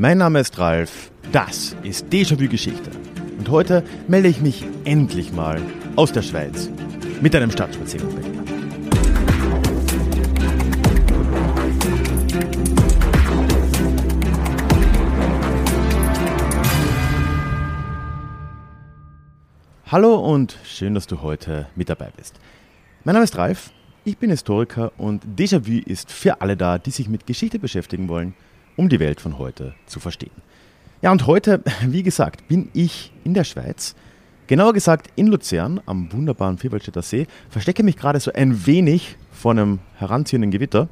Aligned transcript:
Mein 0.00 0.16
Name 0.16 0.40
ist 0.40 0.58
Ralf, 0.58 1.10
das 1.30 1.76
ist 1.82 2.06
Déjà-vu 2.06 2.48
Geschichte. 2.48 2.90
Und 3.36 3.50
heute 3.50 3.84
melde 4.08 4.28
ich 4.28 4.40
mich 4.40 4.64
endlich 4.84 5.30
mal 5.30 5.60
aus 5.94 6.10
der 6.10 6.22
Schweiz 6.22 6.70
mit 7.20 7.36
einem 7.36 7.50
Stadtspaziergang. 7.50 8.08
Hallo 19.84 20.14
und 20.14 20.56
schön, 20.64 20.94
dass 20.94 21.06
du 21.08 21.20
heute 21.20 21.66
mit 21.76 21.90
dabei 21.90 22.10
bist. 22.16 22.40
Mein 23.04 23.12
Name 23.12 23.24
ist 23.24 23.36
Ralf, 23.36 23.70
ich 24.06 24.16
bin 24.16 24.30
Historiker 24.30 24.92
und 24.96 25.26
Déjà-vu 25.36 25.82
ist 25.84 26.10
für 26.10 26.40
alle 26.40 26.56
da, 26.56 26.78
die 26.78 26.90
sich 26.90 27.10
mit 27.10 27.26
Geschichte 27.26 27.58
beschäftigen 27.58 28.08
wollen, 28.08 28.34
um 28.80 28.88
die 28.88 28.98
Welt 28.98 29.20
von 29.20 29.38
heute 29.38 29.74
zu 29.84 30.00
verstehen. 30.00 30.32
Ja, 31.02 31.12
und 31.12 31.26
heute, 31.26 31.62
wie 31.86 32.02
gesagt, 32.02 32.48
bin 32.48 32.70
ich 32.72 33.12
in 33.24 33.34
der 33.34 33.44
Schweiz, 33.44 33.94
genauer 34.46 34.72
gesagt 34.72 35.10
in 35.16 35.26
Luzern 35.26 35.82
am 35.84 36.10
wunderbaren 36.10 36.56
Vierwaldstätter 36.56 37.02
See, 37.02 37.26
verstecke 37.50 37.82
mich 37.82 37.98
gerade 37.98 38.20
so 38.20 38.32
ein 38.32 38.64
wenig 38.64 39.18
vor 39.32 39.50
einem 39.50 39.80
heranziehenden 39.96 40.50
Gewitter 40.50 40.88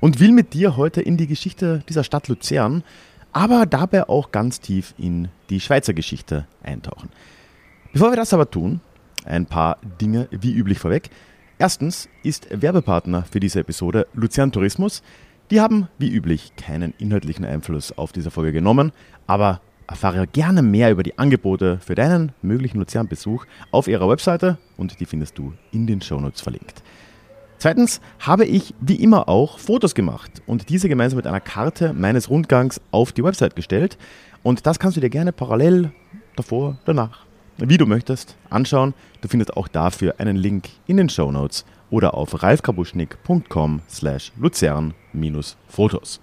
und 0.00 0.18
will 0.18 0.32
mit 0.32 0.52
dir 0.52 0.76
heute 0.76 1.00
in 1.00 1.16
die 1.16 1.28
Geschichte 1.28 1.84
dieser 1.88 2.02
Stadt 2.02 2.26
Luzern, 2.26 2.82
aber 3.30 3.66
dabei 3.66 4.08
auch 4.08 4.32
ganz 4.32 4.60
tief 4.60 4.92
in 4.98 5.28
die 5.48 5.60
Schweizer 5.60 5.94
Geschichte 5.94 6.48
eintauchen. 6.64 7.08
Bevor 7.92 8.10
wir 8.10 8.16
das 8.16 8.34
aber 8.34 8.50
tun, 8.50 8.80
ein 9.24 9.46
paar 9.46 9.78
Dinge 10.00 10.26
wie 10.32 10.54
üblich 10.54 10.80
vorweg. 10.80 11.08
Erstens 11.56 12.08
ist 12.24 12.48
Werbepartner 12.50 13.22
für 13.30 13.38
diese 13.38 13.60
Episode 13.60 14.08
Luzern 14.12 14.50
Tourismus. 14.50 15.04
Die 15.50 15.60
haben 15.60 15.88
wie 15.98 16.10
üblich 16.10 16.52
keinen 16.56 16.92
inhaltlichen 16.98 17.44
Einfluss 17.44 17.96
auf 17.96 18.12
diese 18.12 18.30
Folge 18.30 18.52
genommen, 18.52 18.92
aber 19.26 19.60
erfahre 19.86 20.26
gerne 20.26 20.60
mehr 20.60 20.90
über 20.90 21.02
die 21.02 21.18
Angebote 21.18 21.78
für 21.80 21.94
deinen 21.94 22.32
möglichen 22.42 22.78
Luzern-Besuch 22.78 23.46
auf 23.70 23.88
ihrer 23.88 24.08
Webseite 24.08 24.58
und 24.76 25.00
die 25.00 25.06
findest 25.06 25.38
du 25.38 25.54
in 25.72 25.86
den 25.86 26.02
Shownotes 26.02 26.42
verlinkt. 26.42 26.82
Zweitens 27.56 28.00
habe 28.20 28.44
ich 28.44 28.74
wie 28.80 28.96
immer 28.96 29.28
auch 29.28 29.58
Fotos 29.58 29.94
gemacht 29.94 30.42
und 30.46 30.68
diese 30.68 30.88
gemeinsam 30.88 31.16
mit 31.16 31.26
einer 31.26 31.40
Karte 31.40 31.92
meines 31.94 32.28
Rundgangs 32.28 32.80
auf 32.90 33.12
die 33.12 33.24
Website 33.24 33.56
gestellt. 33.56 33.98
Und 34.42 34.66
das 34.66 34.78
kannst 34.78 34.96
du 34.96 35.00
dir 35.00 35.10
gerne 35.10 35.32
parallel 35.32 35.90
davor, 36.36 36.78
danach 36.84 37.26
wie 37.56 37.78
du 37.78 37.86
möchtest, 37.86 38.36
anschauen. 38.50 38.94
Du 39.20 39.28
findest 39.28 39.56
auch 39.56 39.66
dafür 39.66 40.14
einen 40.18 40.36
Link 40.36 40.68
in 40.86 40.96
den 40.96 41.08
Show 41.08 41.32
Notes 41.32 41.64
oder 41.90 42.14
auf 42.14 42.40
ralfkabuschnick.com 42.42 43.80
slash 43.88 44.30
luzern-fotos. 45.20 46.20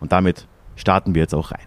Und 0.00 0.12
damit 0.12 0.46
starten 0.76 1.14
wir 1.14 1.22
jetzt 1.22 1.34
auch 1.34 1.50
rein. 1.50 1.66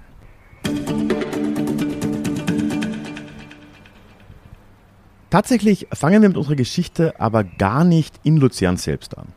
Tatsächlich 5.29 5.87
fangen 5.93 6.21
wir 6.21 6.29
mit 6.29 6.37
unserer 6.37 6.55
Geschichte 6.55 7.19
aber 7.19 7.43
gar 7.43 7.83
nicht 7.83 8.15
in 8.23 8.37
Luzern 8.37 8.77
selbst 8.77 9.17
an. 9.17 9.27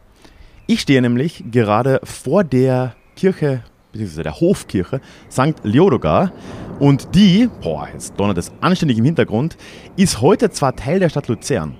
Ich 0.67 0.81
stehe 0.81 1.03
nämlich 1.03 1.45
gerade 1.51 2.01
vor 2.05 2.45
der 2.45 2.95
Kirche 3.17 3.65
beziehungsweise 3.93 4.23
der 4.23 4.41
Hofkirche 4.41 5.01
St. 5.31 5.55
Leodogar. 5.62 6.33
Und 6.79 7.15
die, 7.15 7.49
boah, 7.61 7.89
jetzt 7.93 8.15
donnert 8.19 8.39
es 8.39 8.53
anständig 8.61 8.99
im 8.99 9.05
Hintergrund, 9.05 9.57
ist 9.97 10.21
heute 10.21 10.51
zwar 10.51 10.77
Teil 10.77 11.01
der 11.01 11.09
Stadt 11.09 11.29
Luzern, 11.29 11.77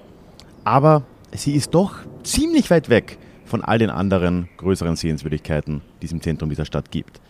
aber 0.65 1.05
sie 1.33 1.55
ist 1.55 1.71
doch 1.75 1.95
ziemlich 2.23 2.71
weit 2.71 2.91
weg 2.91 3.19
von 3.51 3.63
all 3.63 3.79
den 3.79 3.91
anderen 3.91 4.49
größeren 4.57 4.97
Sehenswürdigkeiten, 4.97 5.83
die 6.01 6.07
es 6.07 6.13
im 6.13 6.23
Zentrum 6.23 6.49
dieser 6.49 6.65
Stadt 6.65 6.91
gibt. 6.91 7.21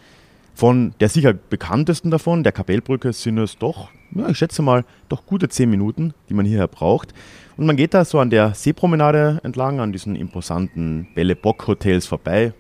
Von 0.55 0.95
der 1.01 1.09
sicher 1.09 1.33
bekanntesten 1.33 2.11
davon, 2.11 2.43
der 2.43 2.53
Kapellbrücke, 2.53 3.13
sind 3.13 3.39
es 3.39 3.57
doch, 3.57 3.89
ja, 4.15 4.29
ich 4.29 4.37
schätze 4.37 4.63
mal, 4.63 4.85
doch 5.09 5.25
gute 5.25 5.49
zehn 5.49 5.71
Minuten, 5.71 6.13
die 6.29 6.35
man 6.35 6.45
hierher 6.45 6.69
braucht. 6.69 7.15
Und 7.57 7.67
man 7.67 7.77
geht 7.77 7.95
da 7.95 8.05
so 8.05 8.19
an 8.19 8.31
der 8.31 8.55
Seepromenade 8.55 9.41
entlang, 9.43 9.81
an 9.81 9.93
diesen 9.93 10.17
imposanten 10.17 11.09
Belle 11.15 11.35
Bock 11.35 11.67
Hotels 11.67 12.07
vorbei, 12.07 12.53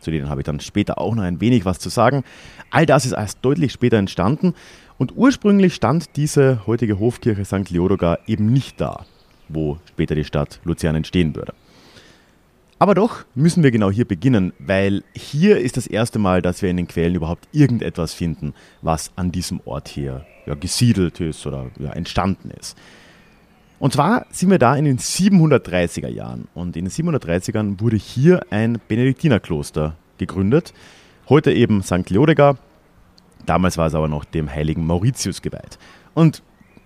zu 0.00 0.10
denen 0.10 0.28
habe 0.28 0.40
ich 0.40 0.44
dann 0.44 0.60
später 0.60 0.98
auch 0.98 1.14
noch 1.14 1.22
ein 1.22 1.40
wenig 1.40 1.64
was 1.64 1.78
zu 1.78 1.88
sagen. 1.88 2.24
All 2.70 2.86
das 2.86 3.06
ist 3.06 3.12
erst 3.12 3.38
deutlich 3.42 3.72
später 3.72 3.96
entstanden 3.96 4.54
und 4.98 5.16
ursprünglich 5.16 5.74
stand 5.74 6.16
diese 6.16 6.66
heutige 6.66 6.98
Hofkirche 6.98 7.44
St. 7.44 7.70
Leodogar 7.70 8.18
eben 8.26 8.52
nicht 8.52 8.80
da, 8.80 9.04
wo 9.48 9.78
später 9.88 10.14
die 10.14 10.24
Stadt 10.24 10.60
Luzern 10.64 10.96
entstehen 10.96 11.36
würde. 11.36 11.54
Aber 12.78 12.94
doch 12.94 13.24
müssen 13.34 13.62
wir 13.62 13.70
genau 13.70 13.90
hier 13.90 14.04
beginnen, 14.04 14.52
weil 14.58 15.02
hier 15.14 15.58
ist 15.58 15.78
das 15.78 15.86
erste 15.86 16.18
Mal, 16.18 16.42
dass 16.42 16.60
wir 16.60 16.68
in 16.68 16.76
den 16.76 16.88
Quellen 16.88 17.14
überhaupt 17.14 17.48
irgendetwas 17.52 18.12
finden, 18.12 18.52
was 18.82 19.12
an 19.16 19.32
diesem 19.32 19.60
Ort 19.64 19.88
hier 19.88 20.26
ja, 20.44 20.54
gesiedelt 20.54 21.20
ist 21.20 21.46
oder 21.46 21.70
ja, 21.78 21.92
entstanden 21.92 22.50
ist. 22.50 22.76
Und 23.78 23.94
zwar 23.94 24.26
sind 24.30 24.50
wir 24.50 24.58
da 24.58 24.76
in 24.76 24.84
den 24.84 24.98
730er 24.98 26.08
Jahren. 26.08 26.48
Und 26.54 26.76
in 26.76 26.84
den 26.86 26.92
730ern 26.92 27.80
wurde 27.80 27.96
hier 27.96 28.40
ein 28.50 28.78
Benediktinerkloster 28.88 29.96
gegründet. 30.18 30.72
Heute 31.28 31.52
eben 31.52 31.82
St. 31.82 32.08
Leodegar. 32.10 32.58
Damals 33.44 33.78
war 33.78 33.86
es 33.86 33.94
aber 33.94 34.08
noch 34.08 34.24
dem 34.24 34.50
heiligen 34.50 34.86
Mauritius 34.86 35.42
geweiht. 35.42 35.78
Und 36.14 36.42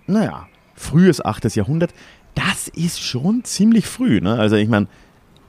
naja, 0.07 0.47
frühes 0.75 1.23
8. 1.23 1.55
Jahrhundert, 1.55 1.93
das 2.35 2.67
ist 2.69 3.01
schon 3.01 3.43
ziemlich 3.43 3.87
früh. 3.87 4.19
Ne? 4.19 4.37
Also 4.37 4.55
ich 4.55 4.67
meine, 4.67 4.87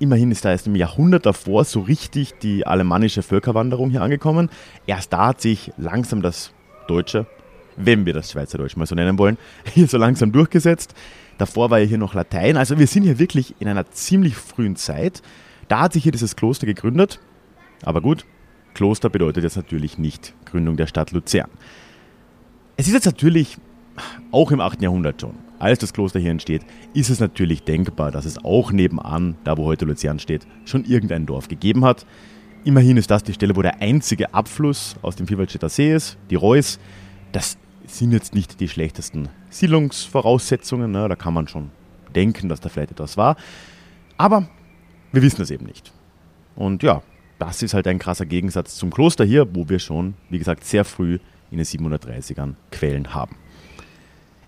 immerhin 0.03 0.33
ist 0.33 0.45
da 0.45 0.51
erst 0.51 0.67
im 0.67 0.75
Jahrhundert 0.75 1.27
davor 1.27 1.65
so 1.65 1.81
richtig 1.81 2.35
die 2.43 2.67
alemannische 2.67 3.23
Völkerwanderung 3.23 3.91
hier 3.91 4.03
angekommen. 4.03 4.51
Erst 4.85 5.13
da 5.13 5.29
hat 5.29 5.41
sich 5.41 5.73
langsam 5.79 6.23
das 6.23 6.53
Deutsche, 6.89 7.27
wenn 7.77 8.05
wir 8.05 8.13
das 8.13 8.33
Schweizerdeutsch 8.33 8.77
mal 8.77 8.87
so 8.87 8.97
nennen 8.97 9.17
wollen, 9.17 9.39
hier 9.73 9.87
so 9.87 9.99
langsam 9.99 10.33
durchgesetzt. 10.33 10.95
Davor 11.39 11.71
war 11.71 11.79
ja 11.79 11.87
hier 11.87 11.99
noch 11.99 12.15
Latein. 12.15 12.57
Also 12.57 12.79
wir 12.79 12.89
sind 12.89 13.05
hier 13.05 13.21
wirklich 13.21 13.55
in 13.61 13.69
einer 13.69 13.91
ziemlich 13.93 14.35
frühen 14.35 14.75
Zeit. 14.75 15.23
Da 15.69 15.81
hat 15.81 15.93
sich 15.93 16.03
hier 16.03 16.13
dieses 16.13 16.35
Kloster 16.35 16.67
gegründet. 16.67 17.21
Aber 17.85 18.01
gut, 18.01 18.27
Kloster 18.75 19.09
bedeutet 19.09 19.45
jetzt 19.45 19.57
natürlich 19.57 19.99
nicht 19.99 20.35
Gründung 20.47 20.77
der 20.77 20.89
Stadt 20.89 21.13
Luzern. 21.13 21.49
Es 22.77 22.89
ist 22.89 22.95
jetzt 22.95 23.07
natürlich 23.07 23.57
auch 24.33 24.51
im 24.51 24.61
8. 24.61 24.83
Jahrhundert 24.83 25.21
schon, 25.21 25.35
als 25.63 25.79
das 25.79 25.93
Kloster 25.93 26.19
hier 26.19 26.33
entsteht, 26.33 26.63
ist 26.93 27.09
es 27.09 27.21
natürlich 27.21 27.63
denkbar, 27.63 28.11
dass 28.11 28.25
es 28.25 28.45
auch 28.45 28.73
nebenan, 28.73 29.37
da 29.45 29.57
wo 29.57 29.65
heute 29.65 29.85
Luzern 29.85 30.19
steht, 30.19 30.45
schon 30.65 30.85
irgendein 30.85 31.25
Dorf 31.25 31.47
gegeben 31.47 31.85
hat. 31.85 32.05
Immerhin 32.65 32.97
ist 32.97 33.13
das 33.13 33.23
die 33.23 33.33
Stelle, 33.33 33.55
wo 33.55 33.63
der 33.63 33.81
einzige 33.81 34.35
Abfluss 34.35 34.97
aus 35.03 35.15
dem 35.15 35.29
Vierwaldstätter 35.29 35.69
See 35.69 35.95
ist, 35.95 36.19
die 36.31 36.35
Reuss. 36.35 36.81
Das 37.31 37.59
sind 37.87 38.11
jetzt 38.11 38.35
nicht 38.35 38.59
die 38.59 38.69
schlechtesten 38.69 39.29
Siedlungsvoraussetzungen. 39.51 40.91
Ne? 40.91 41.09
Da 41.09 41.15
kann 41.15 41.33
man 41.33 41.47
schon 41.47 41.71
denken, 42.13 42.49
dass 42.49 42.61
da 42.61 42.69
vielleicht 42.69 42.91
etwas 42.91 43.17
war. 43.17 43.37
Aber 44.17 44.49
wir 45.13 45.23
wissen 45.23 45.43
es 45.43 45.51
eben 45.53 45.67
nicht. 45.67 45.93
Und 46.57 46.83
ja, 46.83 47.03
das 47.39 47.63
ist 47.63 47.73
halt 47.73 47.87
ein 47.87 48.01
krasser 48.01 48.27
Gegensatz 48.27 48.75
zum 48.75 48.91
Kloster 48.91 49.25
hier, 49.25 49.55
wo 49.55 49.69
wir 49.69 49.79
schon, 49.79 50.15
wie 50.29 50.39
gesagt, 50.39 50.65
sehr 50.65 50.85
früh 50.85 51.21
in 51.53 51.59
den 51.59 51.67
730ern 51.67 52.55
Quellen 52.73 53.15
haben. 53.15 53.37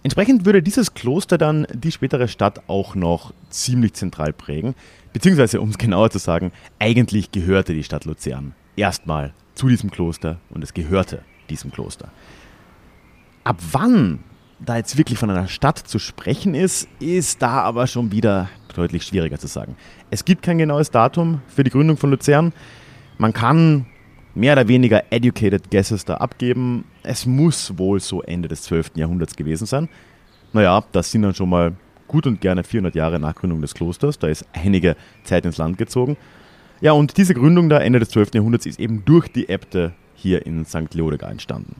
Entsprechend 0.05 0.45
würde 0.45 0.63
dieses 0.63 0.93
Kloster 0.93 1.39
dann 1.39 1.67
die 1.73 1.91
spätere 1.91 2.29
Stadt 2.29 2.61
auch 2.69 2.95
noch 2.95 3.33
ziemlich 3.49 3.95
zentral 3.95 4.35
prägen, 4.35 4.75
beziehungsweise 5.15 5.63
um 5.63 5.71
es 5.71 5.79
genauer 5.79 6.11
zu 6.11 6.19
sagen, 6.19 6.53
eigentlich 6.79 7.33
gehörte 7.33 7.73
die 7.73 7.83
Stadt 7.83 8.05
Luzern 8.05 8.55
erstmal 8.77 9.33
zu 9.55 9.67
diesem 9.67 9.91
Kloster 9.91 10.39
und 10.51 10.63
es 10.63 10.75
gehörte 10.75 11.23
diesem 11.49 11.73
Kloster. 11.73 12.11
Ab 13.45 13.57
wann 13.73 14.21
da 14.61 14.77
jetzt 14.77 14.99
wirklich 14.99 15.19
von 15.19 15.31
einer 15.31 15.49
Stadt 15.49 15.79
zu 15.79 15.99
sprechen 15.99 16.55
ist, 16.55 16.87
ist 17.01 17.41
da 17.41 17.63
aber 17.63 17.87
schon 17.87 18.13
wieder 18.13 18.51
deutlich 18.75 19.05
schwieriger 19.05 19.39
zu 19.39 19.47
sagen. 19.47 19.75
Es 20.11 20.27
gibt 20.27 20.43
kein 20.43 20.59
genaues 20.59 20.91
Datum 20.91 21.41
für 21.49 21.65
die 21.65 21.71
Gründung 21.71 21.97
von 21.97 22.11
Luzern. 22.11 22.53
Man 23.17 23.33
kann 23.33 23.87
mehr 24.35 24.53
oder 24.55 24.69
weniger 24.69 25.05
educated 25.11 25.71
guesses 25.71 26.05
da 26.05 26.15
abgeben. 26.15 26.85
Es 27.03 27.27
muss 27.27 27.79
wohl 27.79 28.01
so 28.01 28.23
Ende 28.23 28.49
des 28.49 28.63
12. 28.63 28.93
Jahrhunderts 28.97 29.37
gewesen 29.37 29.67
sein. 29.67 29.89
Naja, 30.53 30.85
das 30.93 31.11
sind 31.11 31.23
dann 31.23 31.35
schon 31.35 31.49
mal 31.49 31.73
gut 32.09 32.27
und 32.27 32.41
gerne 32.41 32.65
400 32.65 32.95
Jahre 32.95 33.19
nach 33.19 33.35
Gründung 33.35 33.61
des 33.61 33.75
Klosters. 33.75 34.19
Da 34.19 34.29
ist 34.29 34.47
einige 34.53 34.97
Zeit 35.25 35.45
ins 35.47 35.59
Land 35.59 35.79
gezogen. 35.79 36.17
Ja, 36.81 36.93
und 36.93 37.17
diese 37.17 37.35
Gründung 37.35 37.69
da 37.69 37.79
Ende 37.79 37.99
des 37.99 38.11
12. 38.11 38.35
Jahrhunderts 38.35 38.67
ist 38.67 38.79
eben 38.79 39.05
durch 39.05 39.29
die 39.29 39.49
Äbte 39.49 39.93
hier 40.15 40.45
in 40.47 40.65
St. 40.65 40.95
Leodegar 40.95 41.31
entstanden. 41.31 41.77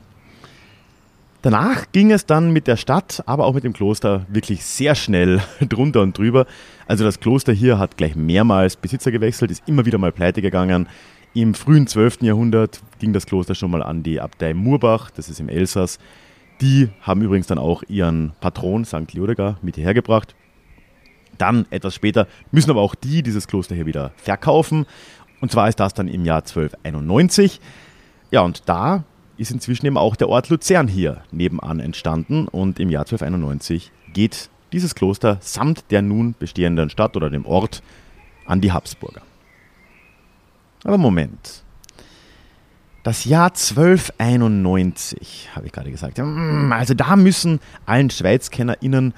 Danach 1.41 1.91
ging 1.91 2.11
es 2.11 2.25
dann 2.25 2.51
mit 2.53 2.65
der 2.65 2.75
Stadt, 2.75 3.21
aber 3.27 3.45
auch 3.45 3.53
mit 3.53 3.63
dem 3.63 3.73
Kloster 3.73 4.25
wirklich 4.29 4.65
sehr 4.65 4.95
schnell 4.95 5.41
drunter 5.69 6.01
und 6.01 6.17
drüber. 6.17 6.47
Also 6.87 7.03
das 7.03 7.19
Kloster 7.19 7.53
hier 7.53 7.77
hat 7.77 7.97
gleich 7.97 8.15
mehrmals 8.15 8.75
Besitzer 8.75 9.11
gewechselt, 9.11 9.51
ist 9.51 9.61
immer 9.67 9.85
wieder 9.85 9.99
mal 9.99 10.11
pleite 10.11 10.41
gegangen. 10.41 10.87
Im 11.35 11.53
frühen 11.53 11.85
12. 11.85 12.21
Jahrhundert 12.21 12.81
ging 12.99 13.11
das 13.11 13.25
Kloster 13.25 13.55
schon 13.55 13.69
mal 13.69 13.83
an 13.83 14.03
die 14.03 14.21
Abtei 14.21 14.53
Murbach, 14.53 15.11
das 15.11 15.27
ist 15.27 15.41
im 15.41 15.49
Elsass. 15.49 15.99
Die 16.61 16.87
haben 17.01 17.21
übrigens 17.21 17.47
dann 17.47 17.57
auch 17.57 17.83
ihren 17.89 18.31
Patron 18.39 18.85
St. 18.85 19.11
Leodegar 19.11 19.57
mit 19.61 19.75
hierher 19.75 19.93
gebracht. 19.93 20.33
Dann, 21.37 21.65
etwas 21.71 21.93
später, 21.93 22.29
müssen 22.51 22.71
aber 22.71 22.79
auch 22.79 22.95
die 22.95 23.21
dieses 23.21 23.47
Kloster 23.47 23.75
hier 23.75 23.85
wieder 23.85 24.13
verkaufen. 24.15 24.85
Und 25.41 25.51
zwar 25.51 25.67
ist 25.67 25.77
das 25.77 25.93
dann 25.93 26.07
im 26.07 26.23
Jahr 26.23 26.37
1291. 26.37 27.59
Ja, 28.31 28.39
und 28.39 28.69
da 28.69 29.03
ist 29.35 29.51
inzwischen 29.51 29.87
eben 29.87 29.97
auch 29.97 30.15
der 30.15 30.29
Ort 30.29 30.47
Luzern 30.47 30.87
hier 30.87 31.21
nebenan 31.31 31.81
entstanden 31.81 32.47
und 32.47 32.79
im 32.79 32.89
Jahr 32.89 33.01
1291 33.01 33.91
geht 34.13 34.49
dieses 34.71 34.95
Kloster 34.95 35.39
samt 35.41 35.91
der 35.91 36.01
nun 36.01 36.33
bestehenden 36.39 36.89
Stadt 36.89 37.17
oder 37.17 37.29
dem 37.29 37.45
Ort 37.45 37.83
an 38.45 38.61
die 38.61 38.71
Habsburger. 38.71 39.21
Aber 40.85 40.97
Moment. 40.97 41.63
Das 43.03 43.25
Jahr 43.25 43.49
1291, 43.49 45.49
habe 45.55 45.65
ich 45.65 45.71
gerade 45.71 45.91
gesagt. 45.91 46.17
Hm, 46.17 46.71
also 46.71 46.93
da 46.93 47.15
müssen 47.15 47.59
allen 47.85 48.09
SchweizkennerInnen 48.09 49.13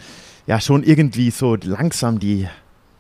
ja 0.46 0.60
schon 0.60 0.84
irgendwie 0.84 1.30
so 1.30 1.56
langsam 1.56 2.20
die, 2.20 2.48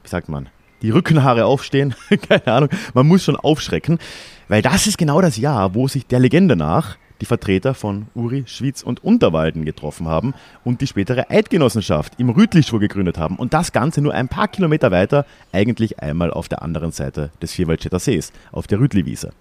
wie 0.03 0.09
sagt 0.09 0.29
man, 0.29 0.49
die 0.81 0.91
Rückenhaare 0.91 1.45
aufstehen. 1.45 1.95
Keine 2.29 2.47
Ahnung, 2.47 2.69
man 2.93 3.07
muss 3.07 3.23
schon 3.23 3.35
aufschrecken, 3.35 3.99
weil 4.47 4.61
das 4.61 4.85
ist 4.85 4.97
genau 4.97 5.21
das 5.21 5.37
Jahr, 5.37 5.73
wo 5.73 5.87
sich 5.87 6.05
der 6.05 6.19
Legende 6.19 6.55
nach 6.55 6.97
die 7.21 7.25
Vertreter 7.25 7.73
von 7.73 8.07
Uri, 8.13 8.43
Schwyz 8.45 8.83
und 8.83 9.03
Unterwalden 9.03 9.65
getroffen 9.65 10.07
haben 10.07 10.33
und 10.63 10.81
die 10.81 10.87
spätere 10.87 11.29
Eidgenossenschaft 11.29 12.13
im 12.19 12.29
Rütlischwur 12.29 12.79
gegründet 12.79 13.17
haben. 13.17 13.37
Und 13.37 13.53
das 13.53 13.71
Ganze 13.71 14.01
nur 14.01 14.13
ein 14.13 14.27
paar 14.27 14.47
Kilometer 14.47 14.91
weiter, 14.91 15.25
eigentlich 15.51 15.99
einmal 15.99 16.31
auf 16.31 16.47
der 16.47 16.61
anderen 16.61 16.91
Seite 16.91 17.31
des 17.41 17.53
Vierwaldstätter 17.53 17.99
Sees, 17.99 18.31
auf 18.51 18.67
der 18.67 18.79
Rütliwiese. 18.79 19.31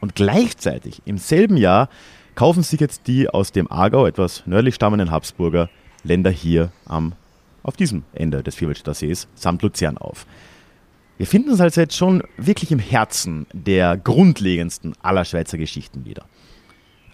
Und 0.00 0.14
gleichzeitig 0.14 1.02
im 1.04 1.18
selben 1.18 1.56
Jahr 1.56 1.88
kaufen 2.34 2.62
sich 2.62 2.80
jetzt 2.80 3.06
die 3.06 3.28
aus 3.28 3.52
dem 3.52 3.70
Aargau 3.70 4.06
etwas 4.06 4.42
nördlich 4.46 4.74
stammenden 4.74 5.10
Habsburger 5.10 5.70
Länder 6.04 6.30
hier 6.30 6.70
am, 6.84 7.14
auf 7.62 7.76
diesem 7.76 8.04
Ende 8.12 8.42
des 8.42 8.54
Vierwaldstätter 8.54 8.94
Sees 8.94 9.26
samt 9.34 9.62
Luzern 9.62 9.98
auf. 9.98 10.26
Wir 11.18 11.26
finden 11.26 11.50
uns 11.50 11.60
also 11.60 11.80
jetzt 11.80 11.96
schon 11.96 12.22
wirklich 12.36 12.70
im 12.70 12.78
Herzen 12.78 13.46
der 13.52 13.96
grundlegendsten 13.96 14.94
aller 15.02 15.24
Schweizer 15.24 15.56
Geschichten 15.56 16.04
wieder. 16.04 16.26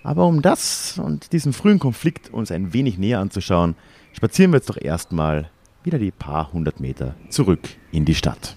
Aber 0.02 0.26
um 0.26 0.43
das 0.43 0.99
und 0.99 1.32
diesen 1.32 1.52
frühen 1.52 1.78
Konflikt 1.78 2.31
uns 2.31 2.50
ein 2.50 2.72
wenig 2.72 2.99
näher 2.99 3.20
anzuschauen, 3.20 3.76
spazieren 4.12 4.52
wir 4.52 4.58
jetzt 4.58 4.70
doch 4.70 4.81
erstmal 4.81 5.50
wieder 5.84 5.99
die 5.99 6.10
paar 6.10 6.52
hundert 6.52 6.81
Meter 6.81 7.14
zurück 7.28 7.69
in 7.90 8.04
die 8.04 8.14
Stadt. 8.14 8.56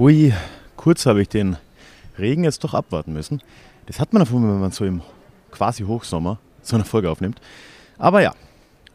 Ui, 0.00 0.32
kurz 0.76 1.04
habe 1.04 1.20
ich 1.20 1.28
den 1.28 1.58
Regen 2.18 2.42
jetzt 2.44 2.64
doch 2.64 2.72
abwarten 2.72 3.12
müssen. 3.12 3.42
Das 3.84 4.00
hat 4.00 4.14
man 4.14 4.20
davon, 4.20 4.42
wenn 4.44 4.58
man 4.58 4.70
so 4.70 4.86
im 4.86 5.02
quasi 5.50 5.82
Hochsommer 5.82 6.38
so 6.62 6.74
eine 6.74 6.86
Folge 6.86 7.10
aufnimmt. 7.10 7.38
Aber 7.98 8.22
ja, 8.22 8.32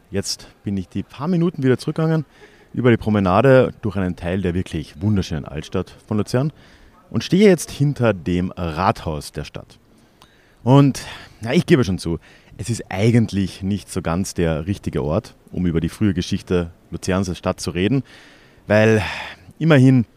jetzt 0.10 0.48
bin 0.64 0.76
ich 0.78 0.90
die 0.90 1.04
paar 1.04 1.28
Minuten 1.28 1.62
wieder 1.62 1.78
zurückgegangen 1.78 2.26
über 2.74 2.90
die 2.90 2.98
Promenade 2.98 3.72
durch 3.84 3.98
einen 3.98 4.16
Teil 4.16 4.42
der 4.42 4.56
wirklich 4.56 5.00
wunderschönen 5.00 5.46
Altstadt 5.46 5.96
von 6.08 6.18
Luzern 6.18 6.52
und 7.12 7.24
stehe 7.24 7.48
jetzt 7.48 7.70
hinter 7.70 8.12
dem 8.16 8.50
Rathaus 8.58 9.32
der 9.32 9.44
Stadt. 9.44 9.78
Und 10.64 11.02
ja, 11.42 11.52
ich 11.54 11.68
gebe 11.68 11.84
schon 11.84 12.00
zu, 12.00 12.18
es 12.58 12.72
ist 12.72 12.84
eigentlich 12.90 13.62
nicht 13.62 13.92
so 13.92 14.02
ganz 14.02 14.34
der 14.34 14.66
richtige 14.66 15.04
Ort, 15.04 15.36
um 15.52 15.68
über 15.68 15.82
die 15.82 15.90
frühe 15.90 16.16
Geschichte 16.16 16.72
Luzerns 16.90 17.30
als 17.30 17.38
Stadt 17.38 17.60
zu 17.60 17.70
reden, 17.70 18.02
weil 18.66 19.04
immerhin 19.60 20.08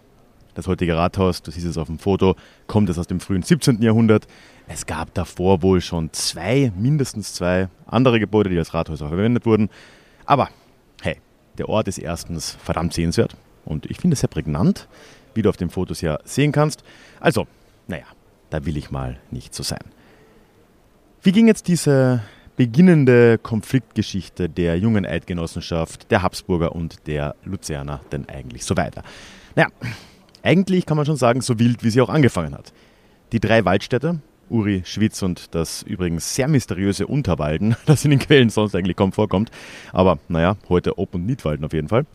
das 0.58 0.66
heutige 0.66 0.96
Rathaus, 0.96 1.40
du 1.40 1.52
siehst 1.52 1.66
es 1.66 1.78
auf 1.78 1.86
dem 1.86 2.00
Foto, 2.00 2.34
kommt 2.66 2.90
es 2.90 2.98
aus 2.98 3.06
dem 3.06 3.20
frühen 3.20 3.42
17. 3.42 3.80
Jahrhundert. 3.80 4.26
Es 4.66 4.86
gab 4.86 5.14
davor 5.14 5.62
wohl 5.62 5.80
schon 5.80 6.12
zwei, 6.12 6.72
mindestens 6.76 7.32
zwei 7.32 7.68
andere 7.86 8.18
Gebäude, 8.18 8.50
die 8.50 8.58
als 8.58 8.74
Rathaus 8.74 9.00
auch 9.00 9.08
verwendet 9.08 9.46
wurden. 9.46 9.70
Aber 10.26 10.48
hey, 11.00 11.18
der 11.58 11.68
Ort 11.68 11.86
ist 11.86 11.98
erstens 11.98 12.56
verdammt 12.60 12.92
sehenswert 12.92 13.36
und 13.64 13.86
ich 13.88 13.98
finde 13.98 14.14
es 14.14 14.20
sehr 14.20 14.28
prägnant, 14.28 14.88
wie 15.32 15.42
du 15.42 15.48
auf 15.48 15.56
den 15.56 15.70
Fotos 15.70 16.00
ja 16.00 16.18
sehen 16.24 16.50
kannst. 16.50 16.82
Also, 17.20 17.46
naja, 17.86 18.06
da 18.50 18.66
will 18.66 18.76
ich 18.76 18.90
mal 18.90 19.16
nicht 19.30 19.54
so 19.54 19.62
sein. 19.62 19.84
Wie 21.22 21.30
ging 21.30 21.46
jetzt 21.46 21.68
diese 21.68 22.24
beginnende 22.56 23.38
Konfliktgeschichte 23.38 24.48
der 24.48 24.76
jungen 24.76 25.06
Eidgenossenschaft, 25.06 26.10
der 26.10 26.22
Habsburger 26.22 26.74
und 26.74 27.06
der 27.06 27.36
Luzerner 27.44 28.00
denn 28.10 28.28
eigentlich 28.28 28.64
so 28.64 28.76
weiter? 28.76 29.04
Naja, 29.54 29.68
eigentlich 30.42 30.86
kann 30.86 30.96
man 30.96 31.06
schon 31.06 31.16
sagen, 31.16 31.40
so 31.40 31.58
wild, 31.58 31.82
wie 31.82 31.90
sie 31.90 32.00
auch 32.00 32.08
angefangen 32.08 32.54
hat. 32.54 32.72
Die 33.32 33.40
drei 33.40 33.64
Waldstädte, 33.64 34.20
Uri, 34.50 34.82
Schwitz 34.84 35.22
und 35.22 35.54
das 35.54 35.82
übrigens 35.82 36.34
sehr 36.34 36.48
mysteriöse 36.48 37.06
Unterwalden, 37.06 37.76
das 37.86 38.04
in 38.04 38.10
den 38.10 38.18
Quellen 38.18 38.50
sonst 38.50 38.74
eigentlich 38.74 38.96
kaum 38.96 39.12
vorkommt, 39.12 39.50
aber 39.92 40.18
naja, 40.28 40.56
heute 40.68 40.98
Ob- 40.98 41.14
und 41.14 41.26
Niedwalden 41.26 41.64
auf 41.64 41.72
jeden 41.72 41.88
Fall, 41.88 42.06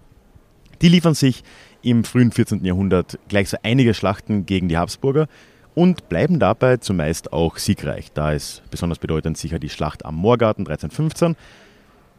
die 0.82 0.90
liefern 0.90 1.14
sich 1.14 1.44
im 1.82 2.04
frühen 2.04 2.32
14. 2.32 2.66
Jahrhundert 2.66 3.20
gleich 3.28 3.50
so 3.50 3.58
einige 3.64 3.94
Schlachten 3.94 4.46
gegen 4.46 4.70
die 4.70 4.78
Habsburger 4.78 5.28
und 5.76 6.10
bleiben 6.10 6.40
dabei 6.40 6.78
zumeist 6.78 7.34
auch 7.34 7.58
siegreich. 7.58 8.12
Da 8.14 8.32
ist 8.32 8.64
besonders 8.70 9.00
bedeutend 9.00 9.38
sicher 9.38 9.60
die 9.60 9.70
Schlacht 9.70 10.06
am 10.06 10.16
Moorgarten 10.16 10.68
1315. 10.68 11.36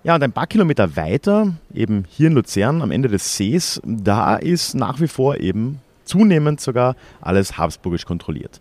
Ja, 0.02 0.16
und 0.16 0.22
ein 0.22 0.32
paar 0.32 0.46
Kilometer 0.46 0.96
weiter, 0.96 1.54
eben 1.72 2.04
hier 2.08 2.26
in 2.26 2.34
Luzern 2.34 2.82
am 2.82 2.90
Ende 2.90 3.08
des 3.08 3.36
Sees, 3.36 3.80
da 3.84 4.36
ist 4.36 4.74
nach 4.74 5.00
wie 5.00 5.08
vor 5.08 5.38
eben 5.38 5.80
zunehmend 6.04 6.60
sogar 6.60 6.96
alles 7.20 7.58
habsburgisch 7.58 8.04
kontrolliert. 8.04 8.60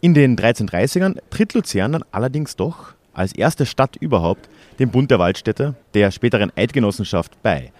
In 0.00 0.14
den 0.14 0.36
1330ern 0.36 1.18
tritt 1.30 1.54
Luzern 1.54 1.92
dann 1.92 2.04
allerdings 2.12 2.56
doch 2.56 2.94
als 3.14 3.32
erste 3.32 3.64
Stadt 3.66 3.96
überhaupt 3.96 4.48
dem 4.78 4.90
Bund 4.90 5.10
der 5.10 5.18
Waldstädte, 5.18 5.74
der 5.94 6.10
späteren 6.10 6.52
Eidgenossenschaft, 6.54 7.42
bei. 7.42 7.72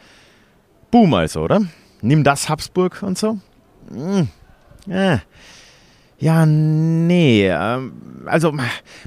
Boom 0.90 1.12
also, 1.14 1.42
oder? 1.42 1.61
Nimm 2.00 2.25
das 2.25 2.49
Habsburg 2.49 3.02
und 3.02 3.18
so? 3.18 3.38
Hm. 3.92 4.28
Äh. 4.88 5.18
Ja, 6.18 6.47
nee. 6.47 7.49
Ähm, 7.49 7.92
also, 8.25 8.54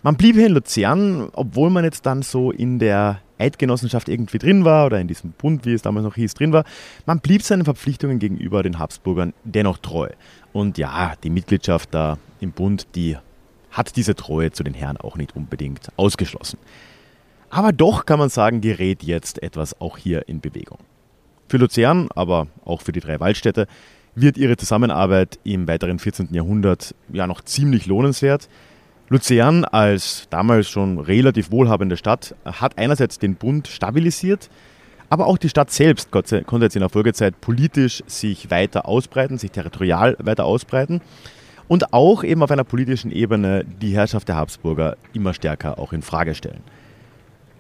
man 0.04 0.16
blieb 0.16 0.36
hier 0.36 0.48
in 0.48 0.54
Luzern, 0.54 1.30
obwohl 1.34 1.72
man 1.72 1.84
jetzt 1.84 2.06
dann 2.06 2.22
so 2.22 2.52
in 2.52 2.78
der 2.78 3.22
Eidgenossenschaft 3.40 4.10
irgendwie 4.10 4.38
drin 4.38 4.66
war 4.66 4.86
oder 4.86 5.00
in 5.00 5.08
diesem 5.08 5.32
Bund, 5.32 5.66
wie 5.66 5.74
es 5.74 5.82
damals 5.82 6.06
noch 6.06 6.16
hieß, 6.16 6.34
drin 6.34 6.54
war. 6.54 6.66
Man 7.06 7.20
blieb 7.20 7.42
seinen 7.42 7.66
Verpflichtungen 7.66 8.20
gegenüber 8.20 8.62
den 8.64 8.80
Habsburgern 8.80 9.34
dennoch 9.44 9.78
treu. 9.78 10.10
Und 10.54 10.78
ja, 10.78 11.14
die 11.24 11.30
Mitgliedschaft 11.30 11.94
da 11.94 12.18
im 12.40 12.52
Bund, 12.52 12.88
die 12.96 13.18
hat 13.72 13.96
diese 13.96 14.16
Treue 14.16 14.52
zu 14.52 14.64
den 14.64 14.74
Herren 14.74 14.98
auch 14.98 15.16
nicht 15.16 15.36
unbedingt 15.36 15.90
ausgeschlossen. 15.96 16.60
Aber 17.50 17.72
doch 17.72 18.06
kann 18.06 18.20
man 18.20 18.30
sagen, 18.30 18.62
gerät 18.62 19.04
jetzt 19.04 19.42
etwas 19.42 19.80
auch 19.82 19.98
hier 19.98 20.28
in 20.28 20.40
Bewegung. 20.40 20.80
Für 21.48 21.58
Luzern, 21.58 22.10
aber 22.14 22.48
auch 22.64 22.82
für 22.82 22.92
die 22.92 23.00
drei 23.00 23.20
Waldstädte, 23.20 23.68
wird 24.16 24.38
ihre 24.38 24.58
Zusammenarbeit 24.58 25.40
im 25.44 25.68
weiteren 25.68 26.00
14. 26.00 26.30
Jahrhundert 26.32 26.94
ja 27.12 27.26
noch 27.26 27.42
ziemlich 27.42 27.86
lohnenswert. 27.86 28.50
Luzern 29.10 29.66
als 29.66 30.28
damals 30.30 30.70
schon 30.70 31.00
relativ 31.00 31.52
wohlhabende 31.52 31.98
Stadt 31.98 32.36
hat 32.46 32.78
einerseits 32.78 33.18
den 33.18 33.36
Bund 33.36 33.68
stabilisiert, 33.68 34.52
aber 35.10 35.26
auch 35.26 35.40
die 35.40 35.50
Stadt 35.50 35.72
selbst 35.72 36.12
konnte 36.12 36.46
jetzt 36.46 36.76
in 36.76 36.82
der 36.82 36.90
Folgezeit 36.90 37.42
politisch 37.42 38.04
sich 38.06 38.52
weiter 38.52 38.88
ausbreiten, 38.88 39.40
sich 39.40 39.50
territorial 39.50 40.16
weiter 40.20 40.46
ausbreiten 40.46 41.02
und 41.68 41.92
auch 41.92 42.24
eben 42.24 42.44
auf 42.44 42.52
einer 42.52 42.64
politischen 42.64 43.12
Ebene 43.12 43.66
die 43.66 43.96
Herrschaft 43.96 44.28
der 44.28 44.36
Habsburger 44.36 44.96
immer 45.12 45.34
stärker 45.34 45.80
auch 45.80 45.92
in 45.92 46.04
Frage 46.04 46.36
stellen. 46.36 46.62